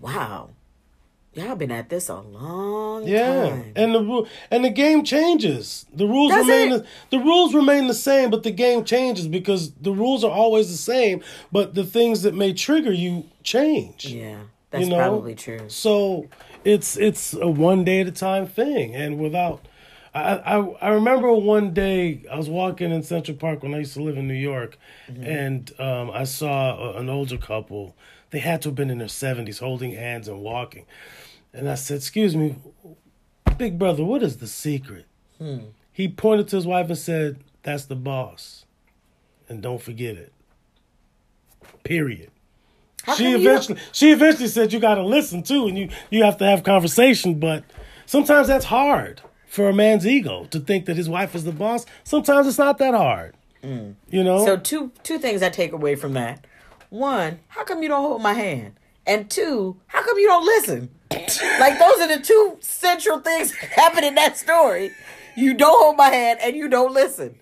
wow, 0.00 0.50
y'all 1.34 1.56
been 1.56 1.70
at 1.70 1.88
this 1.88 2.08
a 2.08 2.16
long 2.20 3.06
Yeah, 3.06 3.50
time. 3.50 3.72
and 3.76 3.94
the 3.94 4.28
and 4.50 4.64
the 4.64 4.70
game 4.70 5.04
changes. 5.04 5.86
The 5.92 6.06
rules 6.06 6.32
Does 6.32 6.46
remain 6.46 6.72
it? 6.72 6.86
the, 7.10 7.18
the 7.18 7.24
rules 7.24 7.54
remain 7.54 7.86
the 7.86 7.94
same, 7.94 8.30
but 8.30 8.42
the 8.42 8.50
game 8.50 8.84
changes 8.84 9.28
because 9.28 9.72
the 9.72 9.92
rules 9.92 10.24
are 10.24 10.30
always 10.30 10.70
the 10.70 10.76
same, 10.76 11.22
but 11.52 11.74
the 11.74 11.84
things 11.84 12.22
that 12.22 12.34
may 12.34 12.52
trigger 12.52 12.92
you 12.92 13.24
change. 13.42 14.06
yeah, 14.06 14.38
that's 14.70 14.84
you 14.84 14.90
know? 14.90 14.96
probably 14.98 15.34
true. 15.34 15.68
So 15.68 16.28
it's 16.64 16.96
it's 16.96 17.34
a 17.34 17.48
one 17.48 17.84
day 17.84 18.00
at 18.00 18.06
a 18.06 18.12
time 18.12 18.46
thing, 18.46 18.94
and 18.94 19.18
without. 19.18 19.60
I, 20.14 20.36
I 20.36 20.58
I 20.80 20.88
remember 20.90 21.32
one 21.32 21.74
day 21.74 22.24
I 22.30 22.36
was 22.36 22.48
walking 22.48 22.92
in 22.92 23.02
Central 23.02 23.36
Park 23.36 23.62
when 23.62 23.74
I 23.74 23.78
used 23.78 23.94
to 23.94 24.02
live 24.02 24.16
in 24.16 24.28
New 24.28 24.34
York, 24.34 24.78
Mm-hmm. 25.10 25.24
and 25.24 25.80
um, 25.80 26.10
I 26.10 26.24
saw 26.24 26.76
a, 26.78 27.00
an 27.00 27.08
older 27.10 27.36
couple. 27.36 27.94
They 28.30 28.38
had 28.38 28.62
to 28.62 28.68
have 28.68 28.74
been 28.76 28.90
in 28.90 28.98
their 28.98 29.08
seventies, 29.08 29.58
holding 29.58 29.92
hands 29.92 30.28
and 30.28 30.40
walking. 30.40 30.86
And 31.52 31.68
I 31.68 31.74
said, 31.74 31.96
"Excuse 31.98 32.34
me, 32.36 32.56
big 33.58 33.78
brother, 33.78 34.04
what 34.04 34.22
is 34.22 34.36
the 34.38 34.46
secret?" 34.46 35.06
Hmm. 35.38 35.58
He 35.92 36.08
pointed 36.08 36.48
to 36.48 36.56
his 36.56 36.66
wife 36.66 36.88
and 36.88 36.98
said, 36.98 37.38
"That's 37.62 37.84
the 37.86 37.96
boss, 37.96 38.64
and 39.48 39.62
don't 39.62 39.82
forget 39.82 40.16
it." 40.16 40.32
Period 41.82 42.30
How 43.04 43.14
she 43.14 43.24
come 43.24 43.32
you 43.32 43.38
eventually 43.50 43.78
she 43.92 44.10
eventually 44.12 44.48
said 44.48 44.72
you 44.72 44.80
got 44.80 44.94
to 44.96 45.02
listen 45.02 45.42
too 45.42 45.66
and 45.66 45.76
you 45.78 45.88
you 46.10 46.22
have 46.24 46.36
to 46.38 46.46
have 46.46 46.62
conversation 46.62 47.38
but 47.38 47.64
sometimes 48.06 48.48
that's 48.48 48.64
hard 48.66 49.20
for 49.54 49.68
a 49.68 49.72
man's 49.74 50.06
ego 50.06 50.44
to 50.50 50.58
think 50.58 50.84
that 50.86 50.96
his 50.96 51.08
wife 51.08 51.34
is 51.34 51.44
the 51.44 51.52
boss 51.52 51.86
sometimes 52.02 52.46
it's 52.46 52.58
not 52.58 52.78
that 52.78 52.94
hard 52.94 53.34
you 53.62 54.22
know 54.24 54.38
Mm. 54.40 54.44
So 54.44 54.56
two 54.56 54.90
two 55.02 55.18
things 55.18 55.42
I 55.42 55.48
take 55.48 55.72
away 55.72 55.94
from 55.94 56.12
that. 56.14 56.44
One, 56.90 57.40
how 57.48 57.64
come 57.64 57.82
you 57.82 57.88
don't 57.88 58.02
hold 58.02 58.20
my 58.22 58.34
hand? 58.34 58.74
And 59.06 59.30
two, 59.30 59.76
how 59.86 60.02
come 60.04 60.18
you 60.18 60.26
don't 60.28 60.44
listen? 60.44 60.90
like 61.10 61.78
those 61.78 61.98
are 62.00 62.08
the 62.16 62.22
two 62.22 62.58
central 62.60 63.20
things 63.20 63.52
that 63.60 63.70
happen 63.70 64.04
in 64.04 64.14
that 64.16 64.36
story. 64.36 64.90
You 65.36 65.54
don't 65.54 65.82
hold 65.82 65.96
my 65.96 66.08
hand 66.10 66.40
and 66.42 66.54
you 66.56 66.68
don't 66.68 66.92
listen. 66.92 67.36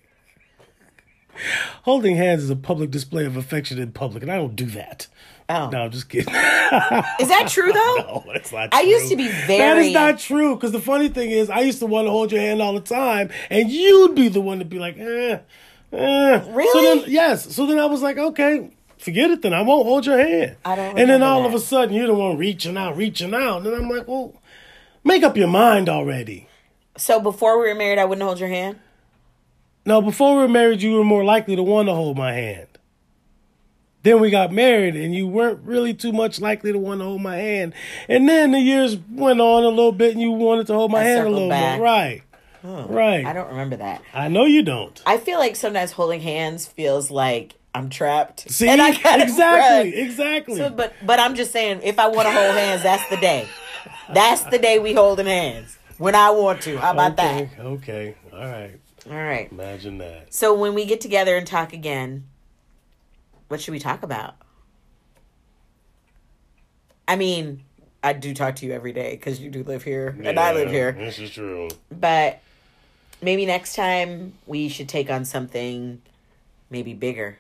holding 1.85 2.17
hands 2.17 2.45
is 2.45 2.51
a 2.51 2.57
public 2.57 2.91
display 2.91 3.25
of 3.25 3.37
affection 3.37 3.79
in 3.79 3.91
public 3.91 4.23
and 4.23 4.31
i 4.31 4.37
don't 4.37 4.55
do 4.55 4.67
that 4.67 5.07
Oh. 5.49 5.69
no 5.71 5.83
i'm 5.83 5.91
just 5.91 6.09
kidding 6.09 6.29
Is 6.35 7.29
that 7.29 7.47
true 7.49 7.73
though? 7.73 7.97
no 7.97 8.25
that's 8.33 8.53
not 8.53 8.73
I 8.73 8.83
used 8.83 9.09
to 9.11 9.17
be 9.17 9.29
that 9.29 9.47
very 9.47 9.89
is 9.89 9.93
not 9.95 10.19
true 10.19 10.55
because 10.55 10.73
the 10.73 10.81
funny 10.81 11.09
thing 11.09 11.31
is 11.31 11.51
i 11.51 11.61
used 11.61 11.81
to 11.81 11.87
want 11.87 12.07
to 12.07 12.11
hold 12.11 12.33
your 12.33 12.41
hand 12.41 12.63
all 12.63 12.73
the 12.75 12.81
time 12.81 13.31
and 13.51 13.71
you'd 13.71 14.15
be 14.15 14.29
the 14.29 14.41
one 14.41 14.61
to 14.61 14.65
be 14.65 14.79
like 14.79 14.97
eh, 14.99 15.39
eh. 15.93 16.41
so 16.41 16.51
Really? 16.53 17.01
then, 17.01 17.11
yes 17.11 17.55
so 17.55 17.67
then 17.67 17.79
i 17.79 17.87
was 17.87 18.01
like 18.03 18.17
okay 18.19 18.71
forget 18.99 19.31
it 19.31 19.43
then 19.43 19.53
i 19.53 19.61
won't 19.63 19.85
hold 19.85 20.07
your 20.07 20.17
hand 20.17 20.57
I 20.65 20.77
don't 20.77 20.99
and 20.99 21.11
then 21.11 21.23
all 21.23 21.43
that. 21.43 21.49
of 21.49 21.55
a 21.55 21.59
sudden 21.61 21.95
you're 21.95 22.07
the 22.07 22.15
one 22.15 22.39
reaching 22.39 22.77
out 22.77 22.97
reaching 22.97 23.35
out 23.35 23.67
and 23.67 23.75
i'm 23.75 23.89
like 23.91 24.07
well 24.07 24.41
make 25.05 25.23
up 25.25 25.37
your 25.37 25.49
mind 25.49 25.89
already 25.89 26.47
So 26.97 27.19
before 27.21 27.61
we 27.61 27.69
were 27.69 27.75
married 27.75 27.99
I 27.99 28.05
wouldn't 28.05 28.25
hold 28.25 28.39
your 28.39 28.49
hand? 28.49 28.79
now 29.85 30.01
before 30.01 30.37
we 30.37 30.43
were 30.43 30.49
married 30.49 30.81
you 30.83 30.93
were 30.95 31.05
more 31.05 31.25
likely 31.25 31.57
to 31.57 31.63
want 31.65 31.89
to 31.89 31.95
hold 31.95 32.17
my 32.17 32.33
hand 32.33 32.69
then 34.03 34.21
we 34.21 34.31
got 34.31 34.53
married 34.53 34.97
and 34.97 35.15
you 35.15 35.27
weren't 35.27 35.61
really 35.65 35.95
too 35.95 36.13
much 36.13 36.41
likely 36.41 36.73
to 36.73 36.79
want 36.79 37.01
to 37.01 37.05
hold 37.05 37.23
my 37.23 37.37
hand 37.37 37.73
and 38.09 38.29
then 38.29 38.53
the 38.53 38.61
years 38.61 38.97
went 39.11 39.41
on 39.41 39.65
a 39.65 39.69
little 39.69 39.93
bit 39.93 40.13
and 40.13 40.21
you 40.21 40.31
wanted 40.33 40.67
to 40.67 40.75
hold 40.75 40.91
my 40.91 41.01
I 41.01 41.05
hand 41.05 41.27
a 41.27 41.31
little 41.31 41.49
back. 41.49 41.79
bit 41.79 41.83
right 41.83 42.23
right 42.63 43.27
I 43.27 43.33
don't 43.33 43.49
remember 43.49 43.77
that. 43.77 44.03
I 44.15 44.29
know 44.29 44.45
you 44.45 44.63
don't 44.63 45.01
I 45.07 45.17
feel 45.19 45.39
like 45.39 45.57
sometimes 45.57 45.93
holding 45.93 46.21
hands 46.21 46.67
feels 46.67 47.11
like 47.11 47.55
I'm 47.75 47.89
trapped. 47.89 48.51
See, 48.51 48.69
and 48.69 48.83
I 48.83 48.91
exactly, 49.23 49.91
run. 49.93 49.99
exactly. 50.07 50.57
So, 50.57 50.69
but 50.69 50.93
but 51.07 51.19
I'm 51.19 51.35
just 51.35 51.53
saying, 51.53 51.81
if 51.83 51.99
I 51.99 52.09
want 52.09 52.29
to 52.29 52.31
hold 52.31 52.55
hands, 52.55 52.83
that's 52.83 53.09
the 53.09 53.17
day. 53.17 53.49
That's 54.13 54.43
the 54.45 54.59
day 54.59 54.79
we 54.79 54.93
holding 54.93 55.25
hands 55.25 55.79
when 55.97 56.15
I 56.15 56.29
want 56.31 56.61
to. 56.63 56.77
How 56.77 56.93
about 56.93 57.13
okay, 57.13 57.49
okay, 57.59 58.15
All 58.31 58.39
right. 58.41 58.79
All 59.11 59.17
right. 59.17 59.51
Imagine 59.51 59.99
that. 59.99 60.33
So 60.35 60.55
when 60.55 60.75
we 60.75 60.85
get 60.85 61.01
together 61.01 61.35
and 61.35 61.47
talk 61.47 61.73
again, 61.73 62.25
what 63.53 63.61
should 63.61 63.73
we 63.73 63.79
talk 63.79 64.03
about? 64.03 64.35
I 67.07 67.17
mean, 67.17 67.65
I 68.03 68.15
do 68.15 68.33
talk 68.33 68.57
to 68.57 68.67
you 68.67 68.73
every 68.73 68.95
day 68.95 69.11
because 69.11 69.41
you 69.41 69.51
do 69.51 69.63
live 69.63 69.83
here 69.83 70.17
and 70.25 70.41
I 70.41 70.55
live 70.55 70.71
here. 70.71 70.93
This 70.93 71.19
is 71.19 71.31
true. 71.31 71.69
But 71.91 72.41
maybe 73.21 73.45
next 73.45 73.77
time 73.77 74.33
we 74.47 74.71
should 74.71 74.89
take 74.89 75.11
on 75.11 75.27
something 75.27 76.01
maybe 76.71 76.95
bigger. 76.95 77.37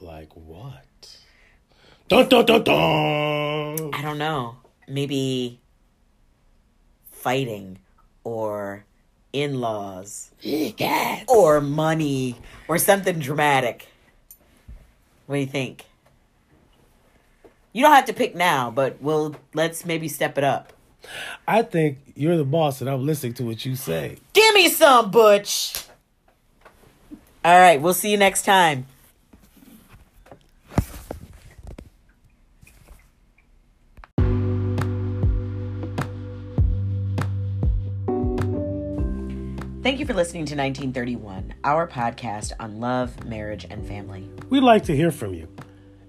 Like 0.00 0.32
what? 0.34 1.20
Dun 2.08 2.28
dun 2.28 2.44
dun 2.44 2.64
dun. 2.64 3.94
I 3.94 4.02
don't 4.02 4.18
know. 4.18 4.56
Maybe 4.88 5.60
fighting 7.12 7.78
or 8.24 8.84
in 9.32 9.60
laws 9.60 10.32
or 11.28 11.60
money 11.60 12.34
or 12.66 12.78
something 12.78 13.20
dramatic. 13.20 13.86
What 15.30 15.36
do 15.36 15.42
you 15.42 15.46
think? 15.46 15.84
You 17.72 17.84
don't 17.84 17.94
have 17.94 18.06
to 18.06 18.12
pick 18.12 18.34
now, 18.34 18.72
but 18.72 19.00
we'll 19.00 19.36
let's 19.54 19.84
maybe 19.84 20.08
step 20.08 20.36
it 20.36 20.42
up. 20.42 20.72
I 21.46 21.62
think 21.62 21.98
you're 22.16 22.36
the 22.36 22.44
boss, 22.44 22.80
and 22.80 22.90
I'm 22.90 23.06
listening 23.06 23.34
to 23.34 23.44
what 23.44 23.64
you 23.64 23.76
say. 23.76 24.16
Give 24.32 24.52
me 24.54 24.68
some, 24.68 25.12
Butch. 25.12 25.84
All 27.44 27.56
right, 27.60 27.80
we'll 27.80 27.94
see 27.94 28.10
you 28.10 28.16
next 28.16 28.42
time. 28.42 28.86
For 40.10 40.16
listening 40.16 40.44
to 40.44 40.56
1931, 40.56 41.54
our 41.62 41.86
podcast 41.86 42.50
on 42.58 42.80
love, 42.80 43.24
marriage, 43.26 43.64
and 43.70 43.86
family. 43.86 44.28
We'd 44.48 44.64
like 44.64 44.82
to 44.86 44.96
hear 44.96 45.12
from 45.12 45.34
you. 45.34 45.46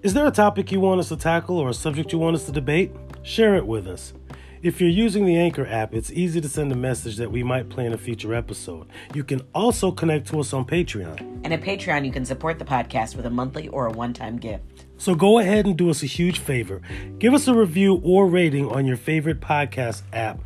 Is 0.02 0.12
there 0.12 0.26
a 0.26 0.32
topic 0.32 0.72
you 0.72 0.80
want 0.80 0.98
us 0.98 1.10
to 1.10 1.16
tackle 1.16 1.56
or 1.56 1.68
a 1.68 1.74
subject 1.74 2.10
you 2.10 2.18
want 2.18 2.34
us 2.34 2.44
to 2.46 2.50
debate? 2.50 2.90
Share 3.22 3.54
it 3.54 3.64
with 3.64 3.86
us. 3.86 4.12
If 4.60 4.80
you're 4.80 4.90
using 4.90 5.24
the 5.24 5.36
Anchor 5.36 5.64
app, 5.66 5.94
it's 5.94 6.10
easy 6.10 6.40
to 6.40 6.48
send 6.48 6.72
a 6.72 6.74
message 6.74 7.16
that 7.18 7.30
we 7.30 7.44
might 7.44 7.68
play 7.68 7.86
in 7.86 7.92
a 7.92 7.96
future 7.96 8.34
episode. 8.34 8.88
You 9.14 9.22
can 9.22 9.40
also 9.54 9.92
connect 9.92 10.26
to 10.30 10.40
us 10.40 10.52
on 10.52 10.64
Patreon. 10.64 11.20
And 11.44 11.52
at 11.52 11.60
Patreon, 11.60 12.04
you 12.04 12.10
can 12.10 12.24
support 12.24 12.58
the 12.58 12.64
podcast 12.64 13.14
with 13.14 13.26
a 13.26 13.30
monthly 13.30 13.68
or 13.68 13.86
a 13.86 13.92
one 13.92 14.12
time 14.12 14.36
gift. 14.36 14.84
So 14.96 15.14
go 15.14 15.38
ahead 15.38 15.64
and 15.64 15.78
do 15.78 15.90
us 15.90 16.02
a 16.02 16.06
huge 16.06 16.40
favor. 16.40 16.82
Give 17.20 17.34
us 17.34 17.46
a 17.46 17.54
review 17.54 18.00
or 18.02 18.26
rating 18.26 18.68
on 18.68 18.84
your 18.84 18.96
favorite 18.96 19.40
podcast 19.40 20.02
app. 20.12 20.40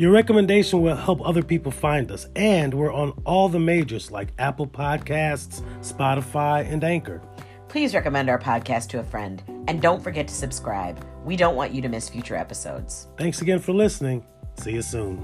Your 0.00 0.12
recommendation 0.12 0.80
will 0.80 0.96
help 0.96 1.20
other 1.20 1.42
people 1.42 1.70
find 1.70 2.10
us, 2.10 2.26
and 2.34 2.72
we're 2.72 2.90
on 2.90 3.10
all 3.26 3.50
the 3.50 3.60
majors 3.60 4.10
like 4.10 4.32
Apple 4.38 4.66
Podcasts, 4.66 5.60
Spotify, 5.82 6.66
and 6.72 6.82
Anchor. 6.82 7.20
Please 7.68 7.94
recommend 7.94 8.30
our 8.30 8.38
podcast 8.38 8.88
to 8.88 9.00
a 9.00 9.02
friend. 9.02 9.42
And 9.68 9.82
don't 9.82 10.02
forget 10.02 10.26
to 10.28 10.32
subscribe. 10.32 11.04
We 11.22 11.36
don't 11.36 11.54
want 11.54 11.72
you 11.72 11.82
to 11.82 11.90
miss 11.90 12.08
future 12.08 12.34
episodes. 12.34 13.08
Thanks 13.18 13.42
again 13.42 13.58
for 13.58 13.74
listening. 13.74 14.24
See 14.54 14.72
you 14.72 14.80
soon. 14.80 15.20